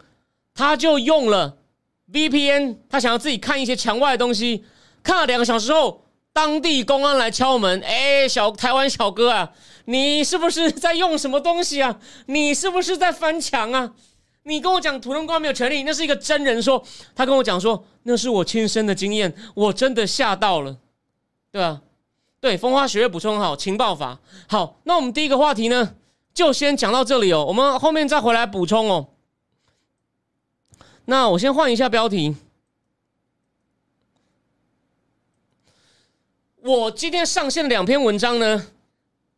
[0.54, 1.58] 他就用了
[2.14, 4.64] VPN，他想要自己看一些墙外的东西，
[5.04, 6.06] 看了两个小时后。
[6.40, 9.52] 当地公安来敲门，哎，小台湾小哥啊，
[9.84, 12.00] 你是不是在用什么东西啊？
[12.28, 13.92] 你是不是在翻墙啊？
[14.44, 16.82] 你跟我讲，普通公安没有权利，那是一个真人说，
[17.14, 20.78] 他跟我讲说，那是我亲身的经验，我真的吓到了，
[21.52, 21.82] 对吧？
[22.40, 25.94] 对，风花雪月补充好，情报法好，那我们第一个话题呢，
[26.34, 29.08] 就先讲到这里哦，我们后面再回来补充哦。
[31.04, 32.38] 那我先换一下标题。
[36.70, 38.64] 我今天上线两篇文章呢，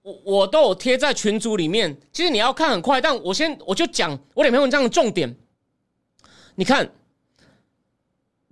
[0.02, 1.98] 我我都有贴在群组里面。
[2.12, 5.34] 其实你要看很快，但我先我就讲我两篇文章的重点。
[6.56, 6.92] 你看，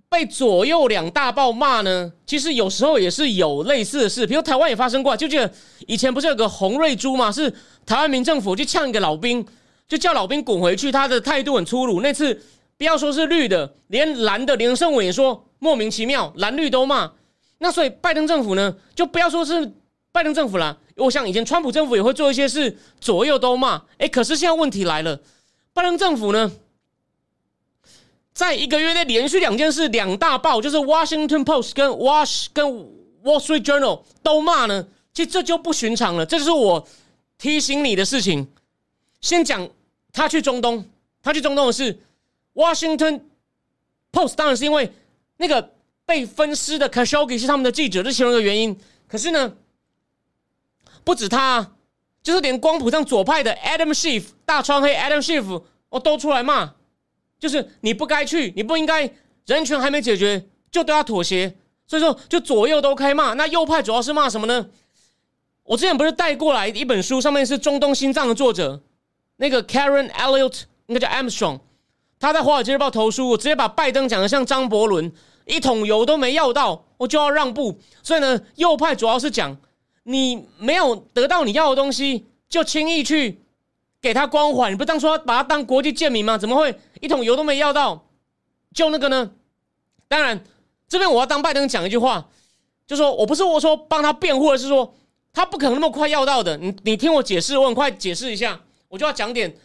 [0.08, 5.18] 被左右两大报骂呢，其实有时候也是有类似的事，比如台湾也发生过。
[5.18, 5.52] 就记得
[5.86, 7.54] 以前不是有个洪瑞珠嘛，是
[7.86, 9.46] 台湾民政府去呛一个老兵，
[9.90, 12.00] 就叫老兵滚回去，他的态度很粗鲁。
[12.00, 12.42] 那次
[12.78, 17.12] 不要说是绿的，连蓝的连胜伟也说莫名其妙，蓝绿都骂。
[17.62, 19.72] 那所以拜登政府呢，就不要说是
[20.12, 20.78] 拜登政府了。
[20.96, 23.82] 我想以前川普政府也会做一些事，左右都骂。
[23.98, 25.20] 哎，可是现在问题来了，
[25.74, 26.52] 拜登政府呢，
[28.34, 32.66] 在一个月内连续两件事，两大报就是《Washington Post》跟《Wash》跟
[33.24, 34.88] 《Wall Street Journal》都骂呢。
[35.14, 36.88] 其实这就不寻常了，这就是我
[37.38, 38.48] 提醒你的事情。
[39.20, 39.68] 先讲
[40.14, 40.86] 他去中东，
[41.22, 41.94] 他去中东的是
[42.54, 43.22] 《Washington
[44.14, 44.94] Post》，当然是因为
[45.36, 45.72] 那个。
[46.10, 48.76] 被分尸的 Khashoggi 是他们的记者，这其中一个原因。
[49.08, 49.54] 可是呢，
[51.04, 51.76] 不止他，
[52.24, 56.74] 就是连光谱上左派的 Adam Schiff 大川黑 Adam Schiff 哦都出来骂，
[57.38, 59.08] 就是你不该去，你不应该，
[59.46, 63.34] 人权还没解决就对他妥协，所以说就左右都开骂。
[63.36, 64.68] 那右派主要是骂什么呢？
[65.62, 68.82] 我之前不是带过来一本书，上面是中东心脏的作者，
[69.36, 71.60] 那个 Karen Elliot 应该叫 Armstrong，
[72.20, 75.12] 他在华尔街日报投书，我直接把拜登讲的像张伯伦。
[75.50, 77.78] 一桶油都没要到，我就要让步。
[78.04, 79.58] 所以呢，右派主要是讲，
[80.04, 83.42] 你没有得到你要的东西，就轻易去
[84.00, 84.72] 给他光环。
[84.72, 86.38] 你不当初把他当国际贱民吗？
[86.38, 88.06] 怎么会一桶油都没要到，
[88.74, 89.32] 就那个呢？
[90.08, 90.44] 当然，
[90.88, 92.30] 这边我要当拜登讲一句话，
[92.86, 94.94] 就说我不是我说帮他辩护，而是说
[95.34, 96.56] 他不可能那么快要到的。
[96.58, 99.56] 你你听我解释，我很快解释一下，我就要讲点。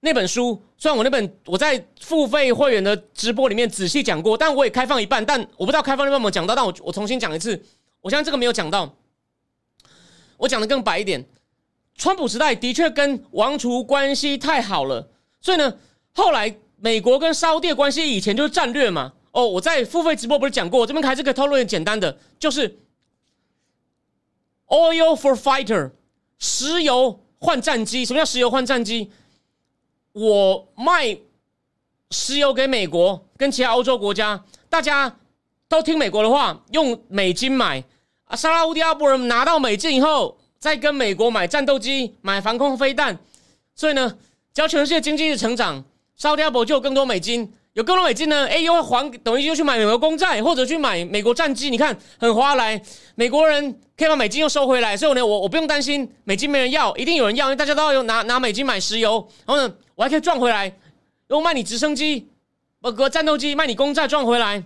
[0.00, 7.60] 那本书虽然我那本我在付费会员的直播里面仔细讲过，但我也开放一半，但我不知道开放那半有没有讲到，但我我重新讲一次。
[8.02, 8.94] 我相信这个没有讲到，
[10.36, 11.26] 我讲的更白一点。
[11.96, 15.08] 川普时代的确跟王储关系太好了，
[15.40, 15.76] 所以呢，
[16.12, 19.14] 后来美国跟沙特关系以前就是战略嘛。
[19.32, 22.78] 哦，我在付费直播不是讲过，我这边还是可以透露点简单的，就是
[24.68, 25.90] oil for fighter，
[26.38, 28.04] 石油换战机。
[28.04, 29.10] 什么叫石油换战机？
[30.16, 31.14] 我卖
[32.10, 35.14] 石油给美国跟其他欧洲国家，大家
[35.68, 37.84] 都听美国的话，用美金买
[38.24, 38.34] 啊。
[38.34, 43.18] 沙拉乌迪阿布人拿到美金以后，再跟美国买战斗机、买防空飞弹。
[43.74, 44.16] 所以呢，
[44.54, 45.84] 只要全世界经济的成长，
[46.16, 51.68] 沙特阿伯就有更多美金，有更多美金呢，哎，又会还，等于又去买美国公债，或者去买美国战机。
[51.68, 52.80] 你看很划来，
[53.16, 54.96] 美国人可以把美金又收回来。
[54.96, 59.28] 所以呢，我我不用担心美金没人要，一定有人要，因为大家都要用拿拿美金买石油。
[59.44, 59.74] 然后呢？
[59.96, 60.78] 我还可以赚回来，
[61.28, 62.28] 又卖你直升机，
[62.82, 64.62] 呃，个战斗机卖你公债赚回来，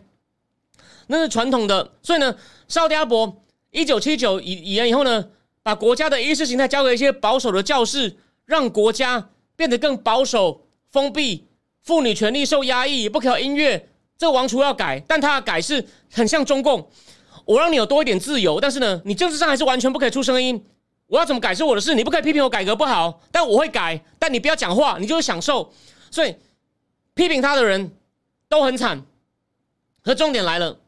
[1.07, 1.93] 那是传统的。
[2.03, 2.37] 所以呢，
[2.69, 5.31] 沙特阿伯一九七九以以来以后呢，
[5.63, 11.47] 把国家的意识形态交给一些保守的教士，让国家变得更保守、封闭，
[11.85, 13.89] 妇女权利受压抑，也不可以音乐。
[14.19, 16.91] 这个王储要改，但他的改是很像中共。
[17.45, 20.63] 我让你有多一点自由，但是呢，你政治上还是完全不可以出声音。
[21.11, 25.73] 我要怎么改是我的事，你不可以批评我改革不好，但我会改，但你不要讲话，你就是享受。
[26.09, 26.37] 所以
[27.15, 27.91] 批评他的人
[28.49, 29.05] 都很惨。
[30.03, 30.79] 可重点来了，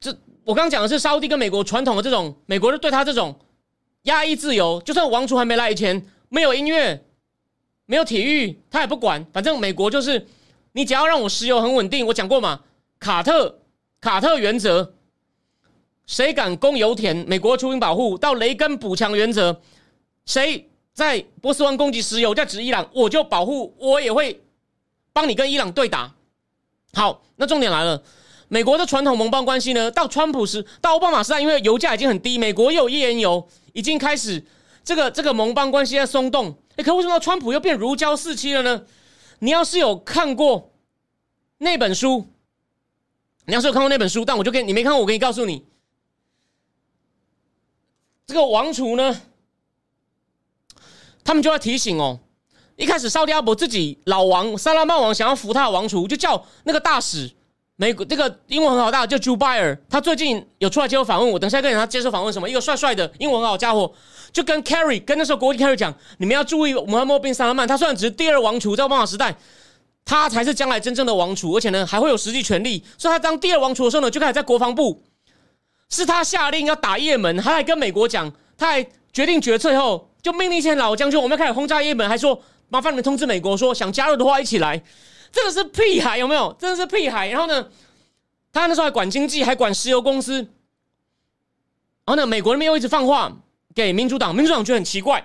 [0.00, 3.38] 这我刚讲的是沙地跟美国传统的这种，美国人对他这种
[4.04, 7.04] 压抑自由，就算王储还没来以前，没有音乐，
[7.84, 10.26] 没有体育，他也不管，反正美国就是
[10.72, 12.06] 你只要让我石油很稳定。
[12.06, 12.62] 我讲过嘛，
[12.98, 13.60] 卡特
[14.00, 14.94] 卡特原则。
[16.10, 19.56] 谁敢攻油田，美国出兵保护；到雷根补强原则，
[20.26, 24.42] 谁在波斯湾攻击石油，在指伊朗，我就保护，我也会
[25.12, 26.12] 帮你跟伊朗对打。
[26.94, 28.02] 好，那重点来了，
[28.48, 29.88] 美国的传统盟邦关系呢？
[29.92, 34.44] 到川普时，到奥巴马时代，因为油价已经很低，美国又有页岩油，已经开始
[34.82, 36.52] 这个这个盟邦关系在松动。
[36.74, 38.82] 哎，可为什么川普又变如胶似漆了呢？
[39.38, 40.72] 你要是有看过
[41.58, 42.26] 那本书，
[43.46, 45.69] 你要是有看过那本书，但我就跟你没看过，我可以告诉你。
[48.30, 49.20] 这个王储呢，
[51.24, 52.20] 他们就要提醒哦。
[52.76, 57.28] 一开始，沙特阿伯自己老王萨拉曼王想要扶他的王储，就叫那个大使，
[57.74, 59.76] 美国这个英文很好大，叫 Joe Baer。
[59.88, 62.32] 他最近有出来接受访问，我等下跟他接受访问。
[62.32, 62.48] 什么？
[62.48, 63.92] 一个帅帅的英文好家伙，
[64.32, 69.34] 就跟 Carry 跟那时候国际 Carry 讲，你们要注意穆罕默德萨拉曼，他虽然只是第二王储，在奥巴马时代，
[70.04, 72.84] 他才是将来真正的王储，而且呢还会有实际权利。
[72.96, 75.02] 所以他当第二王储的时候呢，就开始在国防部。
[75.90, 78.82] 是他下令要打也门，他还跟美国讲，他还
[79.12, 84.82] 决定决策后，就命令一些老将军，我们要开始轰炸也门，还说麻烦你们通知美国，说想加入的话一起来。
[85.32, 86.52] 真的是屁孩，有没有？
[86.58, 87.28] 真的是屁孩。
[87.28, 87.68] 然后呢，
[88.52, 90.38] 他那时候还管经济，还管石油公司。
[90.38, 90.46] 然
[92.06, 93.30] 后呢，美国那边又一直放话
[93.74, 95.24] 给民主党，民主党觉得很奇怪。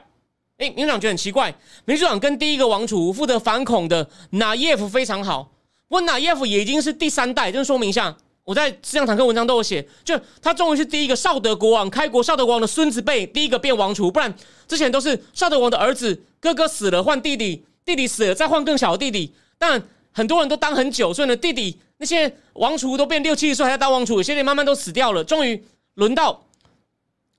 [0.57, 1.53] 哎，民主党觉得很奇怪，
[1.85, 5.51] 民主党跟第一个王储负责反恐的纳耶夫非常好，
[5.87, 8.15] 不过纳耶夫也已经是第三代，就是说明一下。
[8.45, 14.33] 我在《思想坦克》文章都有写，就他终于是第一个少德国王，开国少德国王的孙子辈，第一个变王储，不然
[14.67, 19.33] 之前都是少德王的儿子，哥哥死了换弟弟，弟弟死了再换更小的弟弟。
[19.57, 19.81] 但
[20.11, 25.23] 很多人都当很久，所以呢，弟弟那些王储都变六七十岁还在当王储，有些人慢慢都死掉了。
[25.23, 25.61] 终于
[25.95, 26.39] 轮到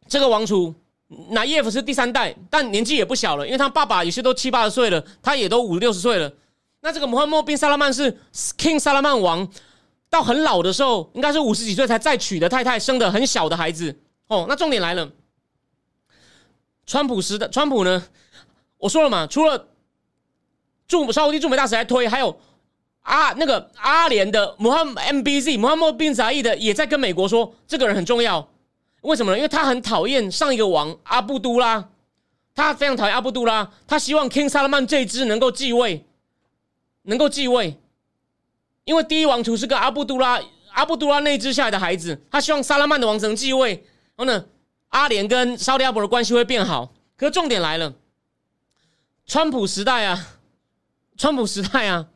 [0.09, 0.75] 这个王储，
[1.31, 6.33] 那耶夫是第三代，但年纪也不小了，因为他爸爸有些都七八十岁了，他也都五六十岁了。
[6.81, 8.19] 那这个穆罕默宾萨拉曼是
[8.59, 9.49] King 萨拉曼王。
[10.09, 13.99] 到很老的时候，应该是五十几岁才再娶的太太，生的很小的孩子。
[14.29, 15.11] 哦，那重点来了，
[16.87, 18.07] 川普时的川普呢？
[18.79, 19.69] 我说了嘛，除了
[20.87, 22.39] 驻沙地驻美大使来推，还有
[23.03, 28.49] 阿那个阿联的穆罕 MBZ 穆罕默宾扎伊的也在跟美国说，这个人很重要。
[29.03, 29.39] 为什么呢？
[29.39, 31.89] 因为他很讨厌上一个王阿布都拉，
[32.55, 36.05] 他非常讨厌阿布都拉，他希望 King Salman 这一支能够继位，
[37.03, 37.81] 能够继位。
[38.87, 40.41] 因为第一王储是个阿布杜拉，
[40.73, 43.85] 阿布杜拉那支下来的孩子，他希望萨拉曼的王能继位。
[44.15, 44.47] 然后呢，
[44.91, 46.95] 阿联跟沙利阿伯的关系会变好。
[47.17, 47.93] 可是重点来了，
[49.27, 50.29] 川普时代啊，
[51.19, 52.07] 川普时代啊，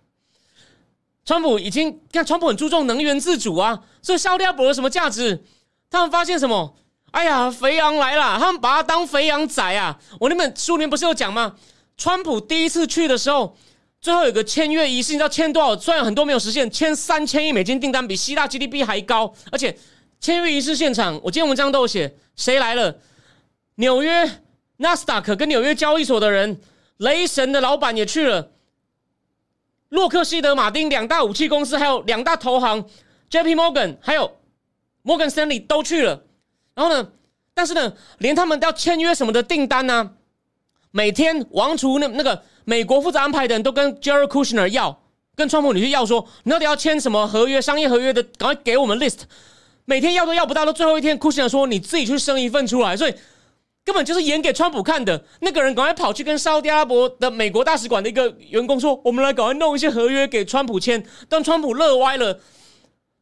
[1.24, 5.44] 川普已经看川普很注重能源自主啊，所以沙利阿伯有什么价值？
[5.90, 6.76] 他们发现什么？
[7.10, 9.98] 哎呀，肥羊来了，他们把他当肥羊宰啊！
[10.20, 11.56] 我那本书里面不是有讲吗？
[11.96, 13.56] 川普第一次去的时候。
[14.00, 15.76] 最后有个签约仪式，你知道签多少？
[15.76, 19.34] 虽然很多没有实现，签三千亿美金订单，比希腊 GDP 还高。
[19.52, 19.76] 而且
[20.18, 22.98] 签约仪式现场，我今天文章都有写，谁来了？
[23.74, 24.42] 纽约
[24.78, 26.58] 纳斯达克跟纽约交易所的人，
[26.96, 28.52] 雷神的老板也去了，
[29.90, 32.82] 洛克希德马丁两大武器公司，还有两大投行
[33.30, 34.38] JP Morgan，还有
[35.04, 36.24] Morgan Stanley 都去了。
[36.74, 37.12] 然后呢？
[37.52, 40.12] 但是呢，连他们要签约什么的订单呢？
[40.90, 42.42] 每天王厨那那个。
[42.64, 45.00] 美国负责安排的人都跟 Jared Kushner 要，
[45.34, 47.60] 跟川普女婿要说，你到底要签什么合约？
[47.60, 49.20] 商业合约的，赶快给我们 list。
[49.84, 53.14] 每天要都要不到，到最后一天，Kushner 说你自己去生一份出来，所以
[53.84, 55.24] 根本就是演给川普看的。
[55.40, 61.04] 那个人赶快跑去跟沙特阿拉伯的美国大使馆的一个员工说，我们来赶快弄一些合约给川普签。
[61.28, 62.38] 但川普乐歪了。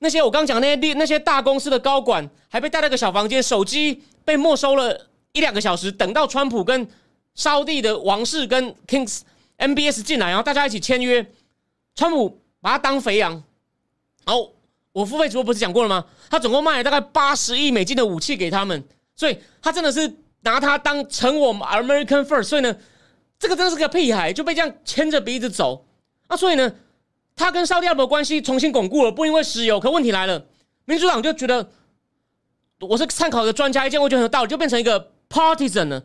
[0.01, 6.87] 那些我刚讲那些那些大公司的高管还被带到个小房间，手机被没收了一两个小时，等到川普跟
[7.39, 9.21] 沙地的王室跟 Kings。
[9.57, 11.27] MBS 进来，然后大家一起签约，
[11.97, 13.33] 川普把他当肥羊。
[14.25, 14.55] 然后
[14.93, 16.05] 我付费直播不是讲过了吗？
[16.31, 18.85] 他总共卖了大概八十亿美金的武器给他们，
[19.17, 22.45] 所以他真的是拿他当成我们 American First。
[22.45, 22.77] 所以呢，
[23.37, 25.85] 这个真的是个屁孩，就被这样牵着鼻子走。
[26.29, 26.73] 啊，所以呢，
[27.35, 29.81] 他跟沙特阿拉伯关系重新巩固了，不因为石油。
[29.81, 30.47] 可问题来了，
[30.85, 31.69] 民主党就觉得
[32.79, 36.05] 我是参考一个专家意见，我觉得很有道理，就变成一个 partisan 了。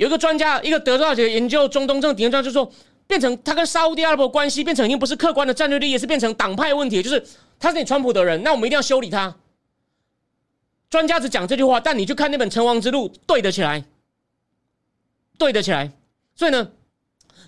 [0.00, 2.72] 有一个专家，一个德州大学研究中东政顶尖专家就说，
[3.06, 7.22] 变成他跟沙特阿拉伯关系变成已经不是客观的战略利益，是变成党派问题，就是
[7.58, 9.36] 他是你川普的人，那我们一定要修理他。
[10.88, 13.84] 专家只讲这句话，但你去看那本《成王之路》，对得起来，
[15.36, 15.92] 对得起来。
[16.34, 16.70] 所以呢，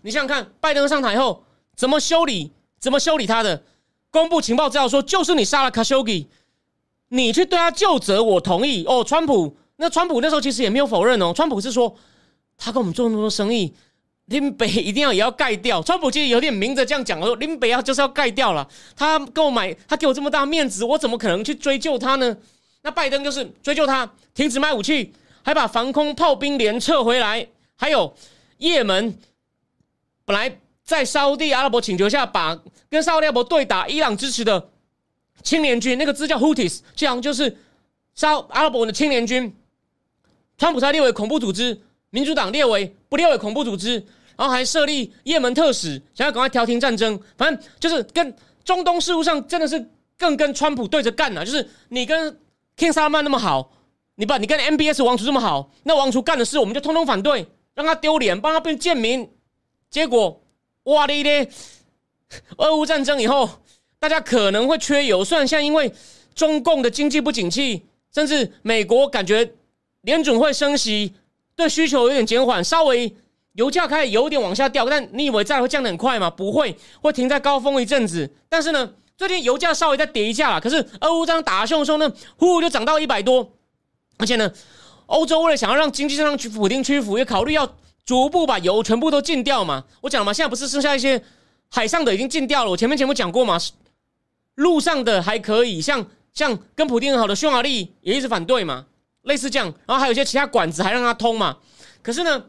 [0.02, 2.52] 你想想看，拜登上台后怎么修理？
[2.78, 3.62] 怎么修理他的？
[4.10, 6.28] 公布情报资料说，就是你杀了卡修吉，
[7.08, 8.84] 你去对他就责，我同意。
[8.84, 11.32] 哦，川普，那川普那时候其实也没有否认哦。
[11.34, 11.96] 川普是说，
[12.62, 13.74] 他跟我们做那么多生意，
[14.26, 15.82] 林北一定要也要盖掉。
[15.82, 18.68] 川普其实有点明着这样讲，说林北要就是要盖掉了。
[18.94, 22.36] 他跟我买，他给我这么大面子，我怎么可能去追究他呢？
[22.82, 27.46] 那拜登就是追究他，停止卖武器，还把防空炮兵连撤回来，
[27.76, 28.14] 还有
[28.58, 29.18] 也门
[30.24, 30.58] 本来。
[30.84, 32.60] 在沙地阿拉伯请求下，把
[32.90, 34.68] 跟沙特阿拉伯对打伊朗支持的
[35.40, 37.56] 青年军，那个字叫 Houthis，这样就是
[38.16, 39.54] 沙阿拉伯的青年军。
[40.58, 41.80] 川普他列为恐怖组织，
[42.12, 43.94] 民主党列为不列为恐怖组织，
[44.36, 47.20] 然后还设立也门特使，想要赶快调停战争。
[47.36, 48.32] 反正就是跟
[48.64, 51.44] 中东事务上真的是更跟川普对着干了。
[51.44, 52.32] 就是你跟
[52.76, 53.72] King Salman 那么好，
[54.14, 59.28] 你把你跟 MBS 王储这么好，那王储干的事我们就通通反对，让他丢脸，帮他变贱民。
[59.90, 60.38] 结果。
[60.86, 61.48] 哇哩嘞！
[62.56, 63.48] 俄乌战争以后，
[64.00, 65.24] 大家可能会缺油。
[65.24, 65.94] 虽然现在因为
[66.34, 69.48] 中共的经济不景气，甚至美国感觉
[70.00, 71.14] 联准会升息，
[71.54, 73.14] 对需求有点减缓，稍微
[73.54, 74.84] 油价开始有点往下掉。
[74.86, 76.30] 但你以为再会降得很快吗？
[76.30, 78.30] 不会，会停在高峰一阵子。
[78.48, 80.60] 但是呢，最近油价稍微再跌一下了。
[80.60, 83.52] 可是俄乌这样打凶的时候呢，呼就涨到一百多。
[84.18, 84.52] 而且呢，
[85.06, 87.74] 欧洲为了想要让经济上去普丁屈服，也考虑要。
[88.04, 89.84] 逐步把油全部都禁掉嘛？
[90.00, 91.22] 我讲了嘛，现在不是剩下一些
[91.70, 92.70] 海上的已经禁掉了。
[92.72, 93.56] 我前面节目讲过嘛，
[94.56, 98.86] 路上的还可以，像像跟普京很好的匈牙利也一直反对嘛，
[99.22, 99.66] 类似这样。
[99.86, 101.58] 然后还有一些其他管子还让它通嘛。
[102.02, 102.44] 可是呢，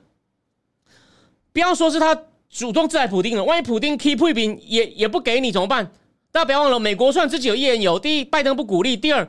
[1.52, 2.18] 不要说是他
[2.50, 5.92] 主动制裁普京了，万一普京 keep 一兵也也不给你怎么办？
[6.32, 9.28] 大家不要忘了，美国虽然自己有页岩油，第一拜登不鼓励，第二，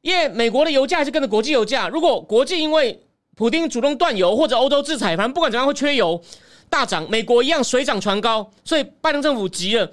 [0.00, 1.88] 因为美国的油价还是跟着国际油价。
[1.88, 3.00] 如果国际因为
[3.36, 6.20] 普丁主动断油，或者欧洲制裁，反正不管怎样会缺油
[6.68, 9.88] 大涨，美国一样水涨船高，所以拜登政府急了，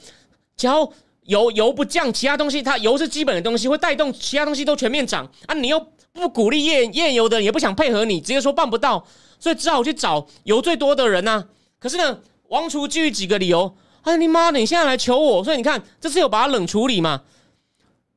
[0.58, 0.92] 只要
[1.24, 5.54] 油油不降，其他东西它油是基本的东西，会带动其他东西都全面涨啊！
[5.54, 9.06] 你又不鼓励验验油的，也不想配合你，直接说办不到，
[9.40, 11.46] 所以只好去找油最多的人呐。
[11.80, 17.22] 可是呢，王储基于几个理由，哎你妈的，你现在来求我，所以你看这次有把他冷处理嘛？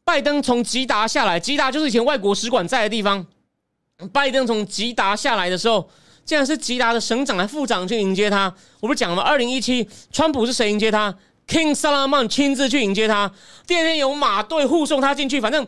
[0.04, 3.26] 拜登从吉达下来，吉达就是以前外国使馆在的地方。
[4.12, 5.88] 拜登从吉达下来的时候，
[6.24, 8.52] 竟然是吉达的省长、还副长去迎接他。
[8.80, 9.22] 我不是讲了吗？
[9.22, 11.16] 二零一七，川普是谁迎接他
[11.46, 13.32] ？King Salman 亲自去迎接他。
[13.66, 15.40] 第二天有马队护送他进去。
[15.40, 15.66] 反正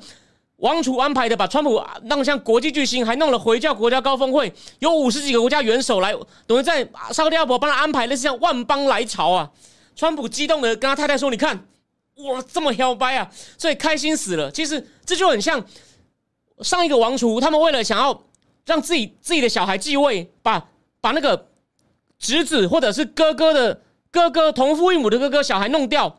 [0.57, 6.15] 王储安排的，把川普弄像国际巨星，还弄了回教国家高峰会，有五十几个国家元首来，
[6.47, 6.83] 等于在
[7.13, 9.51] 沙特阿拉伯帮他安排，类似像万邦来朝啊。
[9.95, 11.67] 川普激动的跟他太太说：“你看，
[12.17, 14.51] 哇，这么摇摆啊！”所以开心死了。
[14.51, 15.65] 其实这就很像。
[16.63, 18.23] 上一个王储，他们为了想要
[18.65, 20.67] 让自己自己的小孩继位，把
[21.03, 21.51] 把那个
[22.19, 26.19] 侄子或者是哥哥的哥哥同父异母的哥哥小孩弄掉，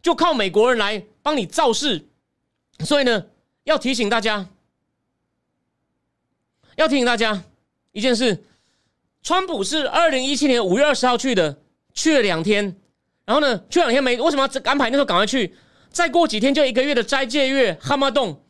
[0.00, 2.06] 就靠美国人来帮你造势。
[2.84, 3.24] 所以呢，
[3.66, 4.46] 要提醒大家，
[6.76, 7.42] 要提醒大家
[7.90, 8.44] 一件事：
[9.24, 11.58] 川普是二零一七年五月二十号去的，
[11.92, 12.76] 去了两天，
[13.24, 15.52] 然后呢，去两天没为什么要安排那时候赶快去？
[15.90, 18.40] 再过几天就一个月的斋戒月，哈马洞。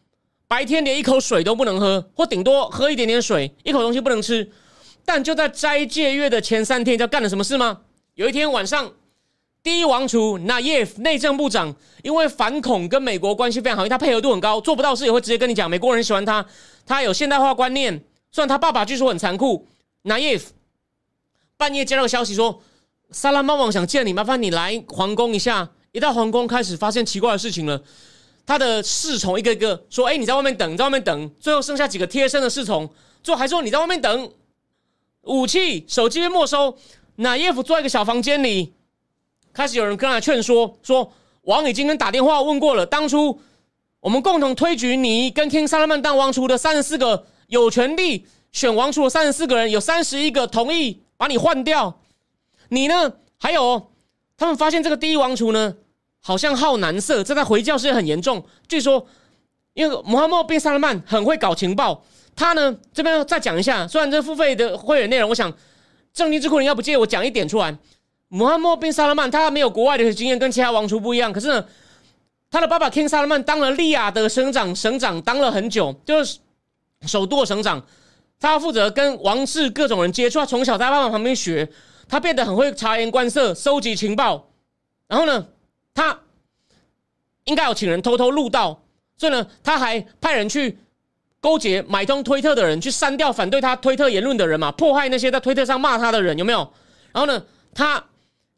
[0.46, 4.52] 白天连一口水都不能喝，或顶多喝一点点水，一口东西不能吃。
[5.06, 7.80] 但就在斋戒月的前三天，你知道干了什么事吗？
[8.14, 8.92] 有一天晚上，
[9.66, 15.68] 第一王储纳耶夫内政部长因为反恐跟美国关系非常好，因为他配合度很高，做不到事也会直接跟你讲。
[15.68, 16.46] 美国人喜欢他，
[16.86, 18.04] 他有现代化观念。
[18.30, 19.66] 虽然他爸爸据说很残酷，
[20.02, 20.52] 纳耶夫
[21.56, 22.62] 半夜接到消息说，
[23.10, 25.68] 萨拉曼王想见你，麻烦你来皇宫一下。
[25.90, 27.82] 一到皇宫，开始发现奇怪的事情了。
[28.46, 32.88] 他的侍从一个一个说：“哎，你在外面等，在外面等。”最后剩下几个贴身的侍从，
[33.20, 34.30] 最后还说：“你在外面等。”
[35.26, 36.78] 武器、手机没收。
[37.16, 38.72] 那耶夫坐在一个小房间里，
[39.56, 41.10] 开始有人跟他劝说：“说
[41.44, 43.40] 王已经跟打电话问过了，当初
[44.00, 52.00] 我们共同推举你跟 King 萨拉曼当王储的三十四个有权利选王储的三十四个人，有三十一个同意把你换掉。
[52.68, 53.14] 你呢？
[53.38, 53.90] 还有，
[54.36, 55.74] 他们发现这个第一王储呢？”
[56.20, 58.44] 好像好男色，这在回教世界很严重。
[58.66, 59.06] 据说，
[59.74, 62.02] 因为穆罕默德·宾·萨勒曼很会搞情报，
[62.34, 63.86] 他呢这边再讲一下。
[63.86, 65.56] 虽然这付费的会员内容，我想
[66.12, 67.78] 正经智库人要不介意我讲一点出来。
[68.28, 71.32] 穆罕默宾萨勒曼他没有国外的经验，跟其他王储不一样。
[71.32, 71.64] 可是呢，
[72.50, 76.38] 他的爸爸 King 萨勒曼当了利雅得省长，省长当了很久，就是
[77.02, 77.84] 首都的省长。
[78.38, 81.68] 他负责跟王室各种人接触，他从小在爸爸旁边学，
[82.08, 84.50] 他变得很会察言观色，收集情报。
[85.08, 85.46] 然后呢，
[85.94, 86.18] 他
[87.44, 88.82] 应该有请人偷偷录到，
[89.16, 90.78] 所以呢，他还派人去
[91.40, 96.58] 勾结买通推特的人，去删掉反对他推特言论的人嘛，迫害那些在推特上骂他的人，有没有？
[97.12, 98.04] 然后呢，他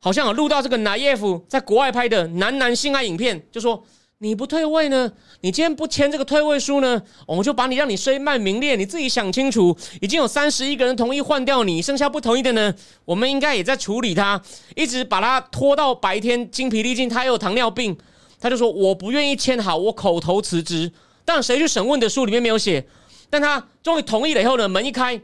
[0.00, 3.84] 好像有录到这个拿耶夫在国外拍的男男性爱影片，就说。
[4.20, 5.12] 你不退位呢？
[5.42, 7.00] 你今天不签这个退位书呢？
[7.24, 8.74] 我们就把你让你身败名裂。
[8.74, 12.74] 你自己想清楚，已经有三十一个人同意换掉你，剩下不同意的呢？
[13.04, 14.42] 我们应该也在处理他，
[14.74, 17.08] 一直把他拖到白天精疲力尽。
[17.08, 17.96] 他又有糖尿病，
[18.40, 20.90] 他就说我不愿意签好，我口头辞职。
[21.24, 22.84] 但谁去审问的书里面没有写？
[23.30, 24.68] 但他终于同意了以后呢？
[24.68, 25.20] 门一开，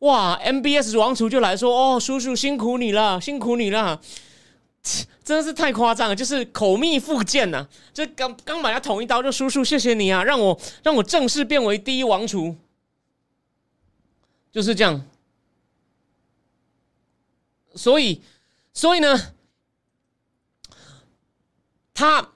[0.00, 4.00] 哇！MBS 王储就来说：“哦，叔叔辛苦你了，辛苦你了。”
[5.22, 7.66] 真的是太夸张了，就是口蜜腹剑呐！
[7.92, 12.56] 就刚刚把他捅一刀，就叔叔谢谢你啊，让我让我正式变为第一王储，
[14.50, 15.04] 就是这样。
[17.74, 18.22] 所以，
[18.72, 19.34] 所以呢，
[21.92, 22.30] 他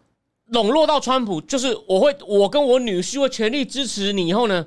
[0.49, 4.29] 笼络到川普，就是我会，我跟我女婿会全力支持你。
[4.29, 4.67] 以后呢，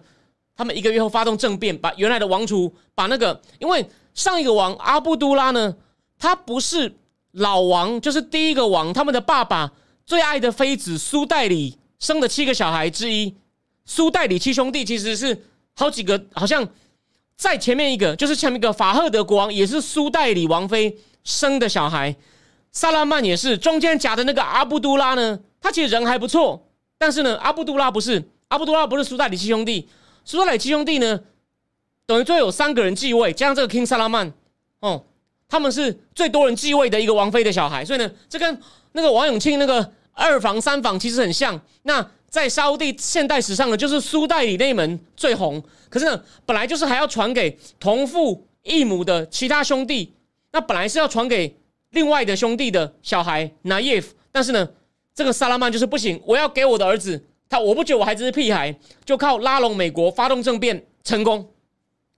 [0.58, 5.76] 他们一个月后发动政变，把原来的王储，把那个，因为上一个王阿布都拉呢，
[6.20, 6.98] 他不是。
[7.34, 9.72] 老王就是第一个王，他们的爸爸
[10.08, 13.36] 最爱的妃子苏代里生的七个小孩之一。
[13.86, 15.46] 苏代里七兄弟其实是
[15.76, 16.68] 好几个，好像
[17.36, 22.16] 在前面一个就是前面一个法赫德国王，也是苏代里王妃生的小孩。
[22.72, 29.88] 萨拉曼也是中间夹的那个阿布都拉呢，他其实人还不错，但是呢，阿布都拉不是阿布都拉不是苏代里七兄弟，
[30.28, 31.22] 苏代里七兄弟呢，
[32.06, 34.34] 等于最后有三个人继位，加上这个 King 萨拉曼
[34.82, 35.06] 哦。
[35.48, 38.62] 他们是最多人继位的一个王妃的小孩，所以呢，这跟
[38.92, 41.58] 那个王永庆那个二房三房其实很像。
[41.84, 45.64] 那在沙乌地现代史上呢，就是苏代里那门最红。
[45.90, 50.14] 可是呢，本来就是还要传给同父异母的其他兄弟，
[50.52, 51.58] 那本来是要传给
[51.92, 54.68] 另外的兄弟的小孩拿耶夫，但是呢，
[55.16, 57.24] 这个萨拉曼就是不行，我要给我的儿子。
[57.50, 61.50] 他我不觉得我孩子是屁孩，就靠拉拢美国发动政变成功。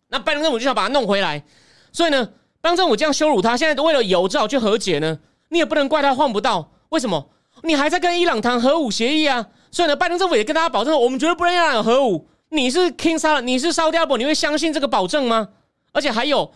[0.09, 1.43] 那拜登政府就想把他弄回来，
[1.91, 2.30] 所以呢。
[2.61, 5.17] 当政府这样羞辱他，现在都为了有只好去和解呢？
[5.47, 7.30] 你也不能怪他换不到，为什么？
[7.63, 9.47] 你还在跟伊朗谈核武协议啊？
[9.71, 12.27] 所以呢，拜登政府也跟大家保证，我们绝对不能让有核武。
[12.49, 14.17] 你是 King 沙了，你是烧掉不？
[14.17, 15.47] 你会相信这个保证吗？
[15.93, 16.51] 而且还有，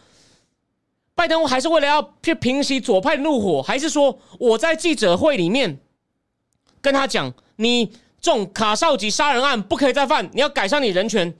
[1.16, 5.80] 拜登还是为了要去平息左派怒火，还是说我在记者会里面
[6.82, 7.94] 跟他讲，你
[8.24, 11.32] 这种卡少级杀人案不可以再犯，你要改善你人权。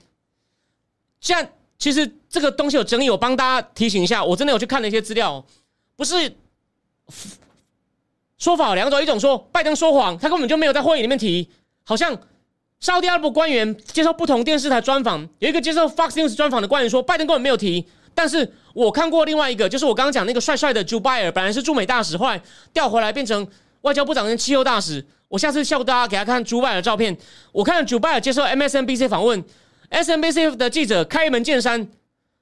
[1.20, 1.44] 这样。
[1.76, 4.24] 其实这个东西有争议，我帮大家提醒一下。
[4.24, 5.44] 我真的有去看了一些资料，
[5.96, 6.32] 不是
[8.38, 11.50] 说法两种，一种说拜登说谎，他根本就没有在会议里面提。
[11.82, 12.16] 好像
[12.80, 17.84] 沙特阿拉伯官员接受不同电视台专访，有一个接受 Fox News 专访的官员说，拜登根本没有提。
[18.14, 22.40] 但是我看过另外一个，就是我刚刚讲那个帅帅的 j 拜尔，本来是驻美大使，后来
[22.72, 23.46] 调回来变成
[23.82, 25.04] 外交部长跟气候大使。
[25.28, 27.16] 我下次笑大家给他看朱拜尔的照片。
[27.52, 29.44] 我看朱拜尔接受 MSNBC 访问。
[29.90, 31.86] SMBC 的记者开门见山，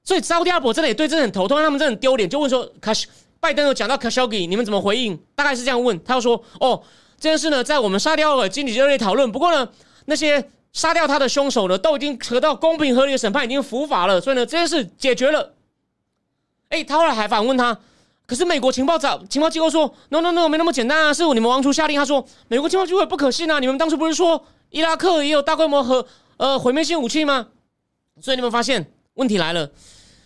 [0.05, 3.07] 所以沙特阿伯真的也对这很头痛，他们真的很丢脸，就问说：卡什
[3.41, 5.18] 拜登有讲到 Khashoggi，你们怎么回应？
[5.35, 6.03] 大概是这样问。
[6.05, 6.83] 他又说：哦，
[7.18, 9.30] 这件事呢，在我们沙特阿伯经济热烈讨论。
[9.30, 9.68] 不过呢，
[10.07, 14.20] 那些杀掉他的凶手呢，都已经得到公平合理的审判，已经伏法了。
[14.20, 15.53] 所以呢，这件事解决了。
[16.70, 17.78] 哎，他后来还反问他，
[18.33, 21.99] 可是美国情报早情报机构说：no no no，没那么简单啊，是你们王储下令。
[21.99, 26.07] 他说：美国情报机构不可信啊，你们当初不是说伊拉克也有大规模和？
[26.39, 27.49] 呃，毁灭性武器吗？
[28.22, 29.70] 所以你们发现问题来了。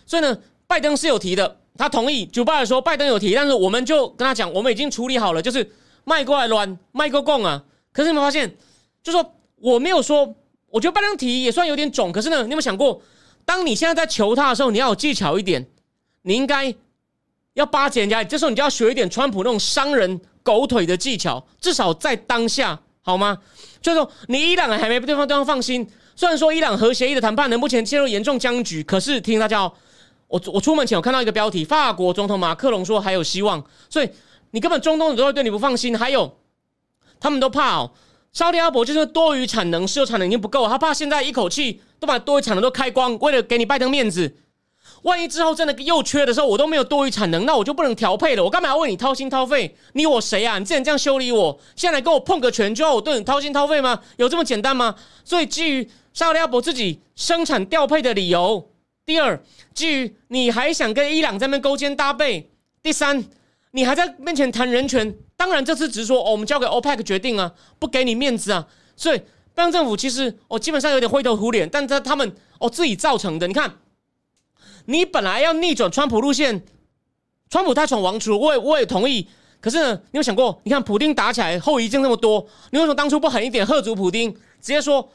[0.05, 0.37] 所以呢，
[0.67, 2.25] 拜登是有提的，他同意。
[2.25, 5.69] 九拜尔说拜登有提，但是我们就跟他讲，我们已经处理好了，就是
[6.05, 7.61] 卖过来乱卖过供啊。
[7.91, 8.55] 可是你们发现，
[9.03, 10.33] 就说我没有说，
[10.69, 12.13] 我觉得拜登提也算有点肿。
[12.13, 13.01] 可是呢，你有没有想过，
[13.43, 15.67] 当你现在在求他的时候，你要有技巧一点，
[16.21, 16.73] 你应该
[17.57, 18.23] 要巴结人家。
[18.23, 23.37] 这时候你就要学一点川普那种商人狗腿的技巧，至少在当下，好吗？
[23.81, 25.87] 就是说，你伊朗还没对方对方放心。
[26.15, 29.73] 虽然说伊朗核协议的谈判呢目前陷入严重僵局，可是提醒大家哦，
[30.27, 34.09] 我我出门前我看到一个标题，法国总统马克龙说还有希望，所以
[34.51, 35.97] 你根本中东都会对你不放心。
[35.97, 36.37] 还有
[37.19, 37.91] 他们都怕哦，
[38.33, 44.37] 沙特阿伯就是多余产能，石油产能已经不够，他怕现在一口气都把多余产能都开光，为了给你拜登面子。
[45.03, 48.43] 万一之后真的又缺的时候，我都没有多余产能，那我就不能调配了。
[48.43, 49.75] 我干嘛要为你掏心掏肺？
[49.93, 50.57] 你我谁啊？
[50.57, 54.01] 你之前这样修理我，现在来跟我碰个拳就要我对你掏心掏肺吗？
[54.17, 54.95] 有这么简单吗？
[55.23, 58.69] 所以基于沙特阿伯自己生产调配的理由，
[59.05, 59.41] 第二，
[59.73, 62.49] 基于你还想跟伊朗在那边勾肩搭背；
[62.81, 63.23] 第三，
[63.71, 68.67] 你还在面前谈人权，当然这次只是说哦，我们交给 OPEC 决定啊，不给你面子啊。
[68.95, 69.19] 所以
[69.53, 73.47] 拜登政府其实哦，基本上有点灰头土脸，但他他们哦自己造成的。
[73.47, 73.71] 你看，
[74.89, 76.63] 你本来要逆转川普路线，
[77.49, 79.27] 川普他闯王储，我也我也同意。
[79.59, 85.09] 可是呢，你有想过，你看普丁打起来后遗症那么多，你为什么当初不狠一点，喝足普丁，直接说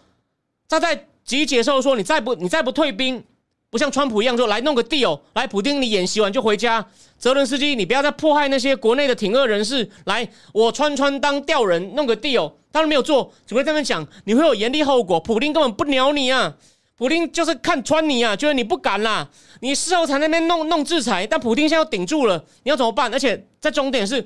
[0.69, 3.25] 他在集结时候说，你再不你再不退兵。
[3.71, 6.87] 不像川普一样说来弄个 deal，来普丁你演习完就回家。
[7.17, 9.89] 泽伦斯基，你不要再迫害那些国内的挺俄人士。
[10.05, 15.19] 来，我川川当调人弄个 deal，当然没有做，只会这么讲，你会有严厉后果。
[15.19, 16.55] 普丁根本不鸟你啊，
[17.03, 19.29] 普丁就是看穿你啊，觉得你不敢啦。
[19.59, 23.13] 你事后才那边弄弄制裁，但普丁现在要顶住了，你要怎么办？
[23.13, 24.25] 而且在重点是，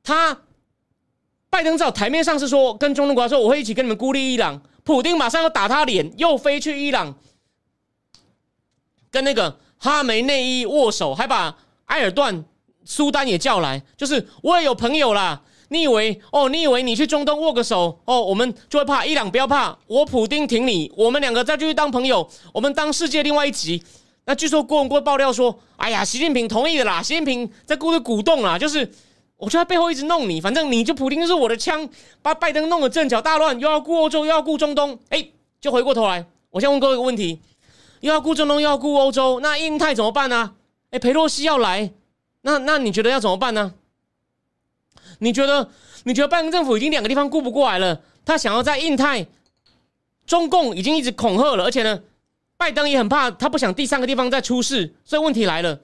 [0.00, 0.40] 他
[1.50, 7.12] 拜登在台面上是说跟中东国家说我会一起跟你们孤立伊朗，普丁马上要打他脸，又飞去伊朗。
[9.10, 12.44] 跟那个哈梅内伊握手，还把埃尔段、
[12.84, 15.42] 苏丹也叫来，就是我也有朋友啦。
[15.74, 16.48] 你以为哦？
[16.48, 19.28] 你以为你去中东握个手哦，我们就会怕伊朗？
[19.30, 23.82] 不要怕，我普丁挺你，我们两个再继续当朋友，我们当世界另外一极。
[24.26, 28.88] 那据说郭文贵爆料说，哎呀，习近平同意的啦，习近平在故意鼓动啦，就是
[29.36, 31.86] 我就在背后一直弄你，反正你就普丁是我的枪，
[32.22, 35.28] 把拜登弄得阵脚大乱，又要顾欧洲，又要顾中东，哎，
[35.60, 37.40] 就回过头来，我先问各位一个问题。
[38.00, 40.52] 又要顾中东，又要顾欧洲，那印太怎么办呢？
[40.90, 41.90] 哎，佩洛西要来，
[42.42, 43.72] 那那你觉得要怎么办呢？
[45.18, 45.68] 你觉得
[46.04, 49.26] 你觉得拜登政府已经两个地方顾不过来了，他想要在印太，
[50.26, 52.00] 中共已经一直恐吓了，而且呢，
[52.56, 55.78] 拜登也很怕，他不想第三个地方再出事，所以问题来了。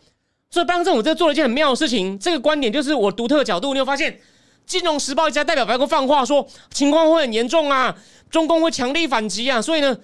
[0.51, 3.73] 所以拜登政府这做了一件很妙的事情，这个观点就是我独特的角度。
[3.73, 4.13] 你有发现，
[4.67, 7.97] 《金融时报》一家代表白宫放话说，情况会很严重啊，
[8.31, 9.97] 中共会强力反击啊，所以呢。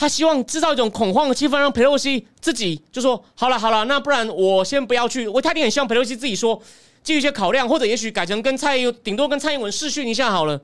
[0.00, 6.62] 他希望制造一种恐慌的气氛，让佩洛西自己就说：“好了好了，那不然我先不要去。”我他一定很希望佩洛西自己说，
[7.08, 10.60] 基于一些考量，或者也许改成跟蔡英，顶多跟蔡英文试训一下好了。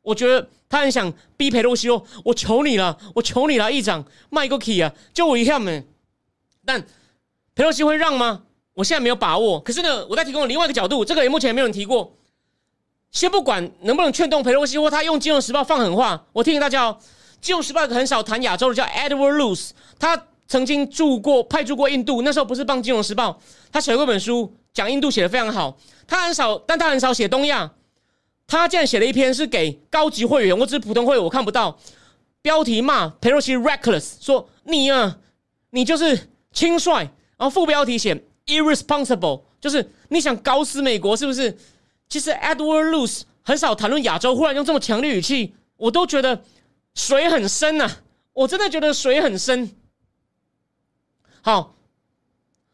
[0.00, 5.72] 我觉得他很想逼佩洛西说：“我求你了，我求你了，议长麦克基啊，救我一下嘛！”
[6.64, 6.80] 但
[7.56, 8.42] 佩洛西会让吗？
[8.74, 9.58] 我现在没有把握。
[9.58, 12.14] 可是呢，我再提供另外一个角度，这个也目前没有人提过。
[13.10, 16.96] 先不管能不能劝动佩洛西，或他用《金融时报》放狠话，我提醒大家哦。
[17.40, 22.22] 《金融时报》很少谈亚洲的，叫 Edward Luce，他曾经住过、派驻过印度。
[22.22, 23.30] 那时候不是帮《金融时报》，
[23.72, 25.76] 他写过一本书，讲印度写的非常好。
[26.06, 27.72] 他很少，但他很少写东亚。
[28.46, 31.76] 他竟然写了一篇是给高级会员，我只是普通会员，我看不到。
[32.40, 35.18] 标题骂 Pelosi reckless，说你啊，
[35.70, 36.92] 你就是轻率。
[37.36, 41.58] 然后副标题写 irresponsible，就是你想搞死美国是不是？
[42.08, 46.44] 其实 Edward Luce 很少谈论亚洲，忽然用这么强烈语气，我都觉得。
[46.94, 47.88] 水很深呐，
[48.32, 49.70] 我真的觉得水很深。
[51.42, 51.76] 好，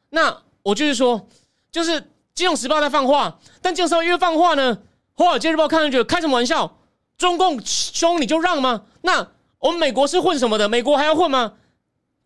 [0.08, 1.28] 那我就是说，
[1.74, 2.00] 就是
[2.36, 4.76] 《金融时报》在放话，但《金融时报》越放话呢，
[5.14, 6.78] 《华尔街日报》看上去开什么玩笑？
[7.18, 8.82] 中共凶你就让吗？
[9.02, 9.26] 那
[9.58, 10.68] 我们美国是混什么的？
[10.68, 11.54] 美国还要混吗？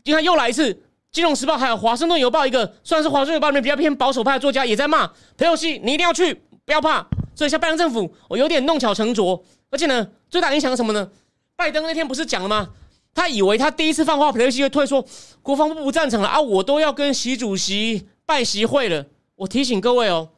[0.05, 0.75] 你看又来一次，
[1.11, 7.07] 《金融时报》还有《华盛顿邮报》一个，虽然是《华盛顿邮报》里面比较偏保守派的作家也在骂裴友西，你一定要去，不要怕。
[7.35, 11.09] 所以像拜登政府，我有点弄巧成拙，而且呢，最大影响是什么呢？
[11.57, 12.69] 拜登那天不是讲了吗？
[13.15, 15.03] 他以为他第一次放话，佩洛西会退说
[15.41, 16.39] 国防部不赞成了啊！
[16.39, 19.07] 我都要跟习主席拜习会了。
[19.39, 20.29] 我提醒各位哦，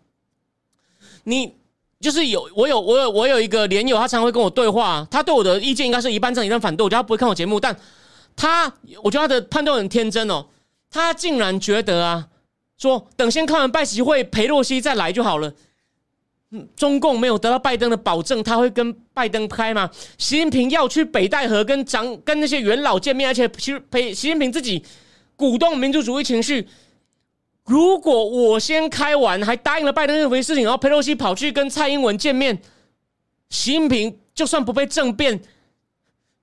[1.24, 1.54] 你
[1.98, 6.84] 就是有我有我有我有一个连友，他常会跟我对话，他对我的意见应该是一半正一半反对。
[6.84, 7.74] 我觉得他不会看我节目，但
[8.36, 8.70] 他
[9.02, 10.46] 我觉得他的判断很天真哦，
[10.90, 12.28] 他竟然觉得啊，
[12.76, 15.54] 说等先看完拜习会，裴洛西再来就好了。
[16.76, 19.88] 中共没有得到拜登的保证，他会跟拜登开吗？
[20.18, 24.84] 习近平要去北戴河跟长跟那些元老见面，而且其实陪习近平自己
[25.36, 26.68] 鼓动民族主义情绪。
[27.70, 32.60] 如果我先开完，还答应了拜登任何事情，然后佩洛西跑去跟蔡英文见面，
[33.48, 35.40] 习近平就算不被政变，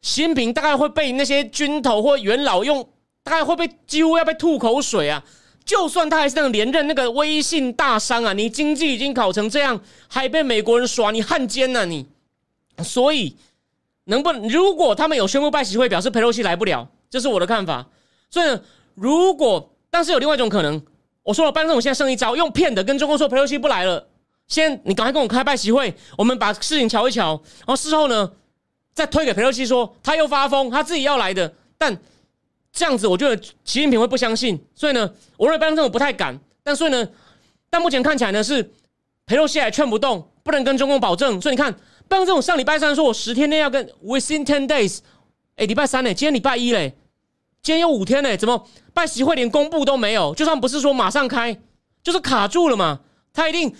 [0.01, 2.81] 习近平大概会被那些军头或元老用，
[3.23, 5.21] 大概会被几乎要被吐口水啊。
[5.65, 12.07] 就算他还是那个连任那个威信大伤啊，你经济已经搞成这样，还被美国人耍你汉奸呢你，
[12.81, 13.35] 所以
[14.05, 17.85] 能不能如果他们有宣布拜习会，表示佩洛西来不了，这是我的看法。
[18.29, 18.59] 所以
[18.95, 20.81] 如果但是有另外一种可能，
[21.27, 24.07] 我说了，班政府现在剩一招，用骗的跟中共说佩洛西不来了，
[24.47, 28.31] 先你赶快跟我开拜习会，我们把事情瞧一瞧，然后事后呢
[28.93, 31.95] 再推给佩洛西说他又发疯，他自己要来的，但。
[32.73, 36.39] 这样子，我觉得习近平会不相信，所以呢，我认为拜登政府不太敢。
[36.61, 37.09] 但所以呢，
[37.71, 38.71] 但目前看起来呢，是
[39.25, 41.41] 佩洛西还劝不动，不能跟中共保证。
[41.41, 41.73] 所以你看，
[42.07, 44.99] 拜登政府上礼拜三说我十天内要跟 within ten days，
[45.55, 46.95] 哎，礼拜三呢，今天礼拜一嘞，
[47.67, 50.33] 今天有五天呢，怎么拜习会连公布都没有？
[50.35, 51.53] 就算不是说马上开，
[52.01, 53.01] 就是卡住了嘛。
[53.33, 53.75] 他一定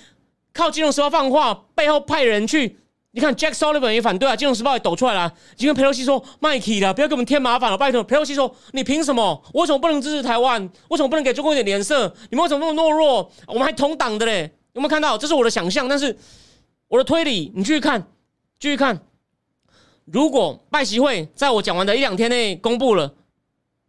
[0.52, 2.78] 靠《金融时报》放话，背后派人去。
[3.12, 9.42] 你看，Jack Sullivan 也反对啊，《金融时报》也抖出来了，就跟佩洛西说：“麦克了，不要给我们添麻烦了，拜托。”佩洛西说：“你凭什么？
[9.54, 10.62] 我为什么不能支持台湾？
[10.90, 12.14] 为什么不能给中国一点脸色？
[12.30, 13.32] 你们为什么那么懦弱？
[13.48, 14.52] 我们还同党的嘞？
[14.74, 15.18] 有没有看到？
[15.18, 16.14] 这是我的想象，但是
[16.90, 18.06] 我的推理，你继续看，
[18.60, 19.00] 继续看。
[20.04, 23.14] 如果拜习会在我讲完的一两天内公布了，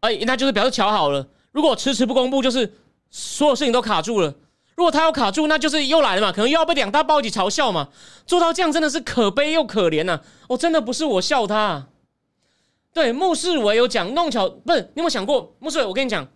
[0.00, 1.26] 哎，那就是表示瞧好了。
[1.52, 2.74] 如果迟迟不公布，就是
[3.10, 4.34] 所有事情都卡住了。”
[4.76, 7.88] 如果他要卡住，那就是又来了嘛，可能又要被两大报一起嘲笑嘛。
[8.24, 10.20] 做到这样真的是可悲又可怜呐！
[10.48, 11.88] 哦，真的不是我笑他。
[12.92, 15.56] 对，穆世伟有讲弄巧，不是你有没有想过？
[15.58, 16.28] 穆世伟，我跟你讲，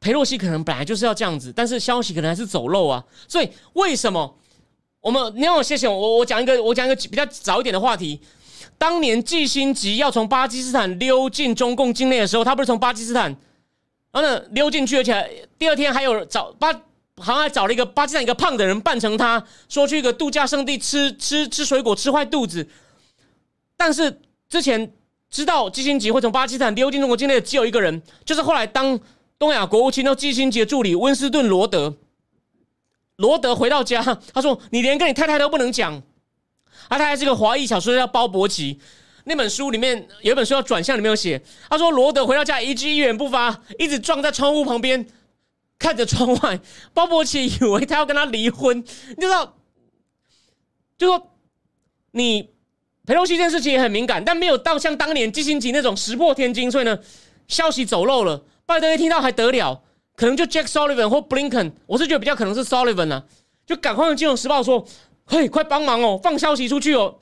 [0.00, 3.04] 裴洛西可能本来就是要这样子，但是消息可能还是走漏啊。
[3.28, 4.36] 所以为什么
[5.00, 5.32] 我们？
[5.36, 8.20] 你让我谢谢，我我讲一个，我讲一个比较早一点的话题。
[8.82, 13.26] 当年季辛吉要从巴基斯坦溜进中共境内的时候，他不是从巴基斯坦？
[14.10, 16.72] 然后呢，溜进去，而且第二天还有找巴，
[17.16, 22.68] 好像还找了一个巴基斯坦一个胖的人扮成他，说去一个度假胜地吃吃吃水果吃坏肚子。
[23.76, 24.92] 但是之前
[25.30, 28.98] 知道基辛吉会从巴基斯坦溜进中国境内的只有一个人，就是后来当
[29.38, 31.94] 东亚国务卿的基辛吉的助理温斯顿罗德。
[33.14, 34.02] 罗德回到家，
[34.34, 36.02] 他说：“你连跟你太太都不能讲。”
[36.88, 38.78] 啊他还是个华裔小说家包伯奇。
[39.24, 45.06] 那本书里面有一本书要转向，里面有写，他说罗德回到家一句一言不发，一直撞在窗户旁边，
[45.78, 46.58] 看着窗外。
[46.92, 49.56] 鲍勃奇以为他要跟他离婚，你知道，
[50.98, 51.30] 就说
[52.10, 52.50] 你
[53.06, 56.98] 裴洛西这件事情也很敏感，但没有到像当年基辛吉那种石破天惊，所以呢，
[57.46, 59.82] 消息走漏了，拜登一听到还得了，
[60.16, 63.24] 可能就 Jack Sullivan 或 Blinken，我是觉得比较可能是 Sullivan 啊，
[63.64, 64.84] 就赶快用金融时报说，
[65.32, 67.18] 嘿，快帮忙哦，放消息出去哦。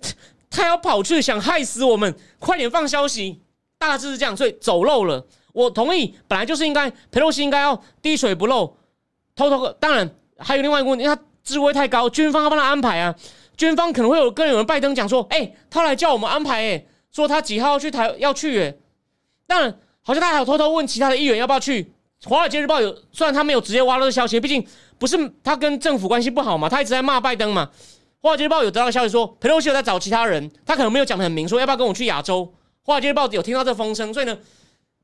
[0.50, 3.40] 他要跑去想害死我们，快点放消息，
[3.78, 5.26] 大致是这样，所以走漏了。
[5.54, 8.76] 我同意，本来就是应该佩洛西应该要滴水不漏，
[9.34, 9.66] 偷偷。
[9.80, 13.14] 当然还有另外一个问题，他职位太高，军方要帮他安排啊。
[13.56, 18.74] 军方可能会有跟有人拜登讲说，哎，他来叫我们安排，哎，说他几号去台要去，哎。
[19.46, 21.90] 当然，好像他还有偷偷问其他的议员要不要去。
[22.24, 24.66] 华尔街日报有，虽然他没有直接挖到这消息，毕竟
[24.98, 27.70] 不是他跟政府关系不好嘛，他一直在骂拜登嘛。
[28.20, 32.52] 华尔街日报有得到消息说，佩洛西有在找其他人，他可能没有讲的很明，说要不要跟我去亚洲。
[32.82, 34.38] 华尔街日报有听到这风声，所以呢，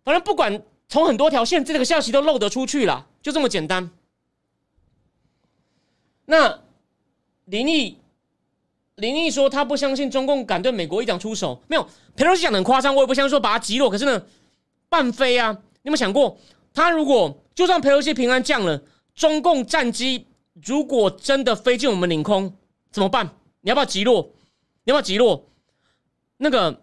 [0.05, 3.91] 反正不管从很多条线，这个消息都漏得出去了，就这么简单。
[6.27, 6.61] 那
[7.47, 7.99] 林毅，
[8.95, 11.87] 林毅说他不相信中共敢对美国一掌出手，没有。
[12.17, 14.23] 佩洛西讲的很夸张，我也不相信说把他击落，可是呢，
[14.89, 15.51] 半飞啊！
[15.83, 16.39] 你有没有想过，
[16.73, 18.81] 他如果就算佩洛西平安降了，
[19.21, 20.29] 中共战机
[20.65, 22.55] 如果真的飞进我们领空？
[22.91, 23.29] 怎么办？
[23.61, 24.31] 你要不要击落？
[24.85, 25.47] 你要不要击落？
[26.39, 26.81] 那个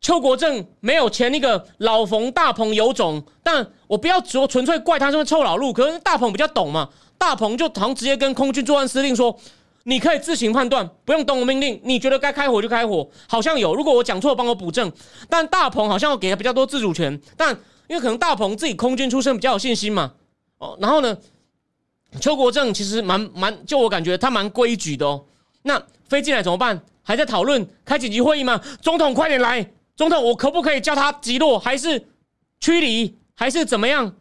[0.00, 6.90] 邱国正没有前那个老冯大鹏有种，但我不要说纯粹怪他这么臭老路，可是大鹏比较懂嘛。
[7.18, 9.36] 大鹏就好像直接跟空军作战司令说
[9.82, 11.80] ：“你可以自行判断，不用等我命令。
[11.82, 14.92] 你觉得该开火就开火。”好像有，如果我讲错，帮我补正。
[15.28, 17.52] 但大鹏好像要给他比较多自主权，但
[17.88, 20.14] 因为可能大鹏自己空军出身，比较有信心嘛。
[20.62, 21.18] 哦，然后呢？
[22.20, 25.24] 邱国正其实蛮蛮，就我感觉他蛮规矩的哦。
[25.62, 26.80] 那飞进来怎么办？
[27.02, 28.60] 还在讨论开紧急会议吗？
[28.80, 29.72] 总统快点来！
[29.96, 32.06] 总统，我可不可以叫他击落，还是
[32.60, 34.14] 驱离，还是怎么样？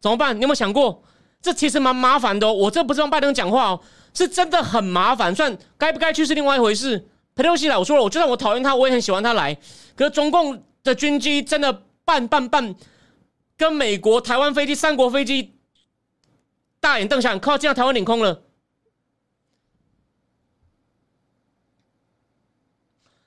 [0.00, 0.34] 怎么办？
[0.34, 1.02] 你有没有想过？
[1.40, 2.50] 这其实蛮麻烦的。
[2.50, 3.80] 我这不是帮拜登讲话哦，
[4.14, 5.32] 是真的很麻烦。
[5.34, 7.06] 算该不该去是另外一回事。
[7.36, 9.54] 佩洛西来，我说了，我就算我讨厌他，我也很喜欢他来。
[9.94, 12.74] 可是中共的军机真的半半半，
[13.58, 15.53] 跟美国台湾飞机、三国飞机。
[16.84, 18.42] 大眼瞪小眼，靠近到台湾领空了。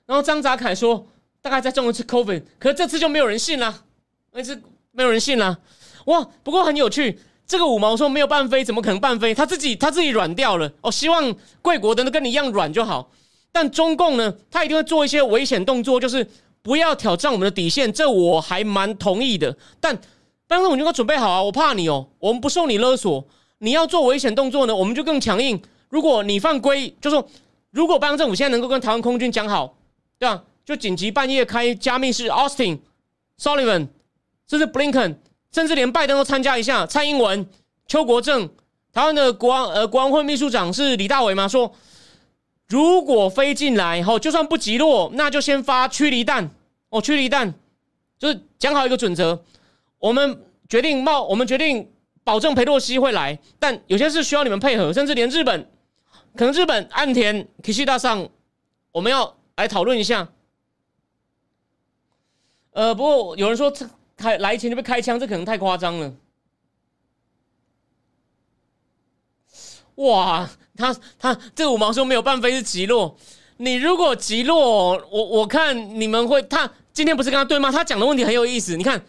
[0.06, 1.08] 然后张泽凯说，
[1.42, 3.82] 大概再中一次 COVID，可是这次就没有人信了，
[4.30, 5.58] 那次没有人信了。
[6.04, 9.34] 哇，不过很有趣，这个五毛说没有半飞，怎么可能半飞？
[9.34, 10.72] 他自己他自己软掉了。
[10.80, 13.10] 哦，希望贵国的都跟你一样软就好。
[13.50, 16.24] 但中共呢，他一定会做一些危险动作，就是
[16.62, 19.58] 不要挑战我们的底线，这我还蛮同意的。
[19.80, 20.00] 但
[20.46, 23.26] 但是，我应该准备好啊，我怕你哦，我们不受你勒索。
[23.58, 25.60] 你要做危险动作呢，我们就更强硬。
[25.88, 27.26] 如果你犯规，就说
[27.70, 29.74] 如果拜登政府现在能够跟台湾空军讲好，
[30.18, 30.44] 对吧？
[30.64, 32.78] 就紧急半夜开加密室，Austin、
[33.40, 33.88] Sullivan，
[34.48, 35.16] 甚至 Blinken，
[35.50, 36.86] 甚至连拜登都参加一下。
[36.86, 37.48] 蔡英文、
[37.86, 38.48] 邱国正，
[38.92, 41.48] 台湾的国安呃国安会秘书长是李大伟吗？
[41.48, 41.74] 说
[42.68, 46.50] 如果飞进来后，就算不击落，那就先发驱离弹
[46.90, 47.54] 哦，驱离弹
[48.18, 49.42] 就是讲好一个准则。
[49.98, 51.90] 我们决定冒，我们决定。
[52.28, 55.70] 保证裴洛西会来，但有些事需要你们配合，甚至连日本，
[56.36, 58.28] 可能日本岸田 Kishida 上，
[58.92, 60.28] 我们要来讨论一下。
[62.72, 63.72] 呃，不过有人说
[64.14, 66.14] 开来前就被开枪，这可能太夸张了。
[69.94, 73.16] 哇，他他这五毛说没有半飞是极落，
[73.56, 78.76] 你如果极落，我我看你们会他今天不是跟他对吗，他讲的问题很有意思。
[78.76, 79.02] 你看，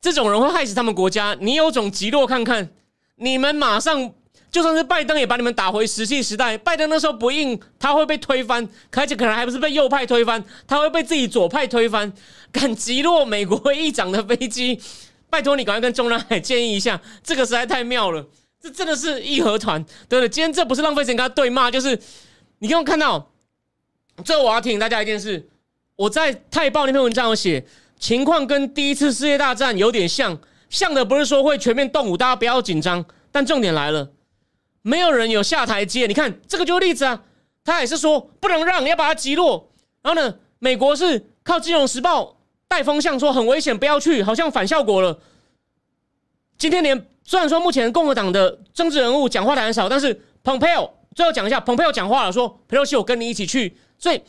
[0.00, 2.68] 这种人会害死他们国家，你有种极落看看，
[3.16, 4.12] 你们马上
[4.50, 6.56] 就算是拜登也把你们打回石器时代。
[6.56, 12.12] 拜登那时候不硬，他会被推翻，而且可能还不是被右派推翻，他会被自己左派推翻。
[12.50, 14.80] 敢击落美国议长的飞机，
[15.28, 18.26] 拜托你赶快跟中南海建议一下，这个实在太妙了。
[18.60, 20.28] 这真的是义和团，对不对？
[20.28, 21.98] 今天这不是浪费时间跟他对骂，就是
[22.60, 23.30] 你刚刚看到，
[24.24, 25.46] 最后我要提醒大家一件事：
[25.94, 27.64] 我在《泰报》那篇文章有写，
[27.98, 30.38] 情况跟第一次世界大战有点像，
[30.70, 33.04] 像的不是说会全面动武，大家不要紧张。
[33.30, 34.10] 但重点来了，
[34.82, 36.06] 没有人有下台阶。
[36.06, 37.22] 你看这个就是例子啊，
[37.64, 39.70] 他也是说不能让，要把它击落。
[40.02, 42.24] 然后呢，美国是靠《金融时报》
[42.68, 45.18] 带风向，说很危险，不要去，好像反效果了。
[46.56, 47.06] 今天连。
[47.24, 54.22] 虽然说目前共和党的政治人物讲话的很少，但是蓬佩奥最后讲一下，蓬佩奥讲话了，说佩洛西我跟你一起去，所以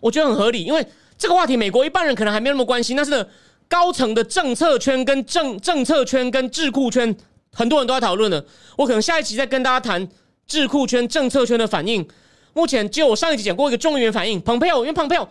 [0.00, 0.84] 我觉得很合理，因为
[1.16, 3.26] 这个话题美国一般人可能还没那么关心，但是呢
[3.68, 7.14] 高层的政策圈跟政政策圈跟智库圈
[7.52, 8.44] 很多人都在讨论的，
[8.76, 10.08] 我可能下一期再跟大家谈
[10.46, 12.06] 智库圈政策圈的反应。
[12.52, 15.28] 目前就我上一集讲过一个众议员反应，蓬佩奥因为蓬佩奥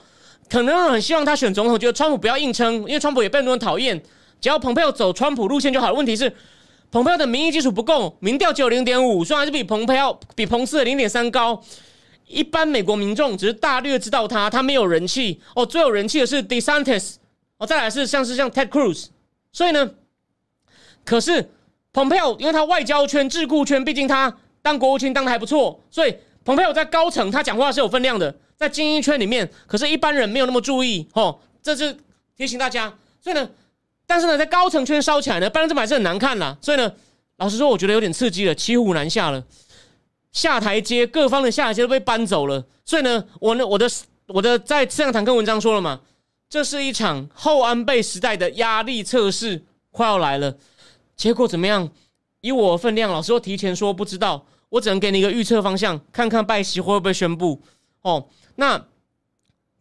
[0.50, 4.02] 可能很希望他选总统，觉得川普不要硬撑，因为川普也被很多人讨厌，
[4.42, 5.92] 只要蓬佩奥走川普路线就好。
[5.94, 6.34] 问题是。
[6.92, 11.60] 蓬佩奥的民意基础不够，民调只有零点五，虽然还是比蓬佩奥比彭斯的零点三高。
[12.28, 15.66] 一般美国民众只是大略知道他，他没有人气哦。
[15.66, 17.16] 最有人气的是 DeSantis
[17.58, 19.08] 哦，再来是像是像 Ted Cruz。
[19.52, 19.92] 所以呢，
[21.06, 21.50] 可是
[21.92, 31.40] 蓬佩奥因为他外交圈、智库圈，毕竟他当国务卿当的还不错，所以蓬佩奥在高层他讲话是有分量的，在精英圈里面，可是一般人没有那么注意哦。
[31.62, 31.96] 这是
[32.36, 33.50] 提醒大家，所以呢。
[34.06, 36.56] 但是呢，在高层圈烧起来呢，拜登这还是很难看啦。
[36.62, 36.92] 所以呢，
[37.38, 39.42] 老实说，我觉得有点刺激了，骑虎难下了，
[40.34, 42.66] 下台阶，各方的下台阶都被搬走了。
[42.84, 43.90] 所以呢，我呢，我的
[44.28, 46.02] 我的在这样谈跟文章说了嘛，
[46.50, 50.58] 这是一场后安倍时代的压力测试快要来了。
[51.16, 51.90] 结果怎么样？
[52.42, 57.62] 以我分量，老实说，提前说不知道，我只能给你一个预测方向，看看拜习会不会宣布。
[58.02, 58.78] 哦，那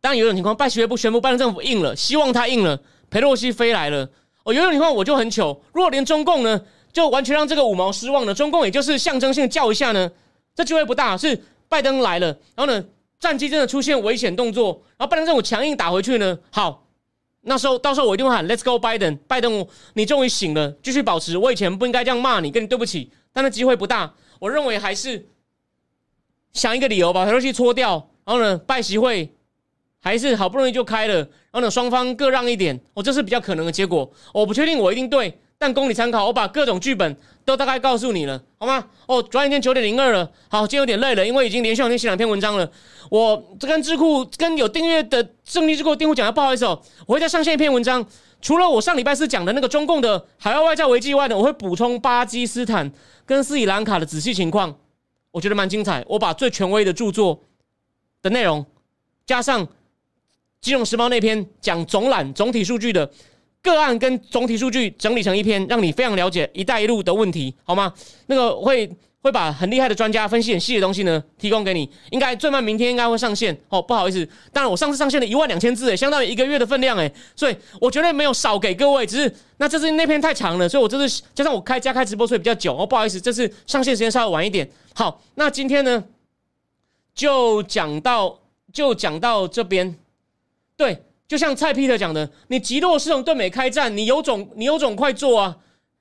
[0.00, 2.80] 当然有种情况，拜习会不宣布，拜登政府硬了，希望他硬了。
[3.10, 4.08] 佩洛西飞来了
[4.44, 5.60] 哦，有种情况我就很糗。
[5.72, 6.60] 如果连中共呢，
[6.92, 10.08] 就完全让这个五毛失望了，中共也就是象征性叫一下呢，
[10.54, 11.16] 这机会不大。
[11.16, 12.84] 是拜登来了，然后呢，
[13.18, 16.38] 战机真的出现危险动作，然后拜登政府强硬打回去呢。
[16.50, 16.86] 好，
[17.42, 21.38] 那时候到时候我一定会喊 Let's go Biden，拜登，你终于醒了，继续保持。
[21.38, 24.14] 我以前不应该这样骂你，跟你对不起，但那机会不大。
[24.38, 25.26] 我认为还是
[26.52, 29.34] 想一个理由把佩洛西搓掉，然后呢，拜习会。
[30.04, 34.12] 还是好不容易就开了，然后呢，双方各让一点，哦，这是比较可能的结果。
[34.34, 36.26] 我不确定我一定对，但供你参考。
[36.26, 38.84] 我把各种剧本都大概告诉你了，好吗？
[39.06, 42.70] 哦，转眼间九点零二了，好，今天有点累了，因为已经连续两天写两篇文章了。
[43.10, 48.04] 我这跟智库跟有订阅的胜利智库订户讲的不好意思哦，我会再上线一篇文章，
[48.40, 52.90] 除了我上礼拜四讲的那个中共的海外外交危机外呢，我会补充巴基斯坦
[53.26, 54.74] 跟斯里兰卡的仔细情况，
[55.30, 56.04] 我觉得蛮精彩。
[56.08, 57.42] 我把最权威的著作
[58.22, 58.64] 的内容
[59.26, 59.66] 加上。
[60.60, 63.10] 金融时报那篇讲总览总体数据的
[63.62, 67.92] 个案跟总体数据整理成一篇，让你非常了解“一带一路”的问题，好吗？
[68.26, 68.90] 那个会
[69.20, 71.88] 会把很厉害的专家分析很细的东西呢，提供给你。
[72.10, 73.80] 应该最慢明天应该会上线哦。
[73.80, 82.84] 不好意思，当然我上次上线了一万两千字，诶，相当于一个月的分量，诶，所以我绝对没有少给各位，只是那这次那篇太长了，所以我这次加上我开加开直播，所以比较久哦。
[82.84, 84.68] 不好意思，这次上线时间稍微晚一点。
[84.92, 86.02] 好，那今天呢
[87.14, 88.40] 就讲到
[88.72, 89.96] 就讲到这边。
[90.76, 91.00] 对，
[91.32, 95.56] 就像蔡 Peter 讲的，你极弱是从对美开战，你有种，你有种快做啊，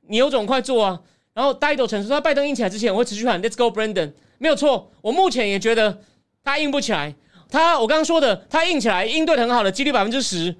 [0.09, 0.99] 你有种快做啊。
[1.33, 4.91] 然后大一都陈述，他拜登硬起来之前，我会持续喊 Let's go Brandon，没有错。
[5.01, 5.99] 我目前也觉得
[6.43, 7.15] 他硬不起来。
[7.49, 10.53] 他我刚刚说的，他硬起来，应对很好的几率百分之十。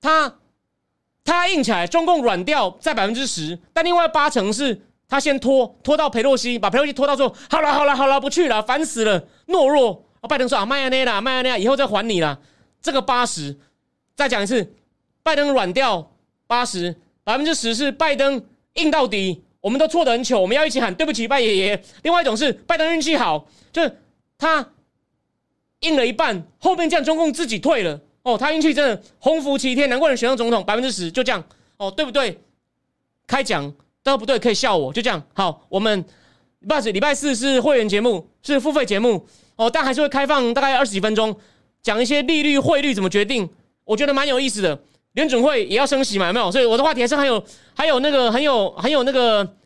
[0.00, 0.32] 他
[1.24, 10.04] 他硬起来，中共软掉在百分之十，但另外八成是他先拖拖到佩洛西，把佩洛西拖到说，好了好了好了，不去了，烦死了，懦弱。
[10.28, 12.38] 拜登说啊，麦亚内啦，麦亚内，以后再还你啦。
[12.80, 13.56] 这个八十，
[14.14, 14.74] 再讲一次，
[15.22, 16.12] 拜登软掉
[16.46, 16.94] 八十，
[17.24, 18.44] 百分之十是拜登
[18.74, 21.82] 硬到底，我们都错得很糗，我们要一起喊对不起拜爷爷。
[22.02, 23.98] 另外一种是拜登运气好，就是
[24.36, 24.72] 他
[25.80, 31.44] 硬了一半，后面这样中共自己退了，哦，他运气真的鸿福齐天，难怪能选上总统，百分之十就这样，
[31.76, 32.38] 哦，对不对？
[33.26, 35.22] 开讲，都不对可以笑我，就这样。
[35.32, 36.04] 好，我们
[36.68, 41.34] 不好意思，礼拜四是会员节目，是付费节目，哦，但还是会开放大概二十几分钟。
[41.82, 43.48] 讲一些利率、汇率怎么决定，
[43.84, 44.78] 我觉得蛮有意思的。
[45.12, 46.50] 联准会也要升息嘛，有没有？
[46.50, 49.56] 所以我的话题还是很有，还有那个很有很有那个，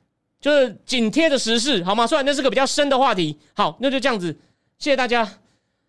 [0.41, 2.05] 就是紧贴的时事，好吗？
[2.05, 4.37] 虽然那是个比较深的话题，好，那就这样子，
[4.79, 5.25] 谢谢大家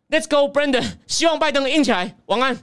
[0.09, 0.85] ，Let's go, Brendan！
[1.07, 2.55] 希望拜登硬起来，晚安。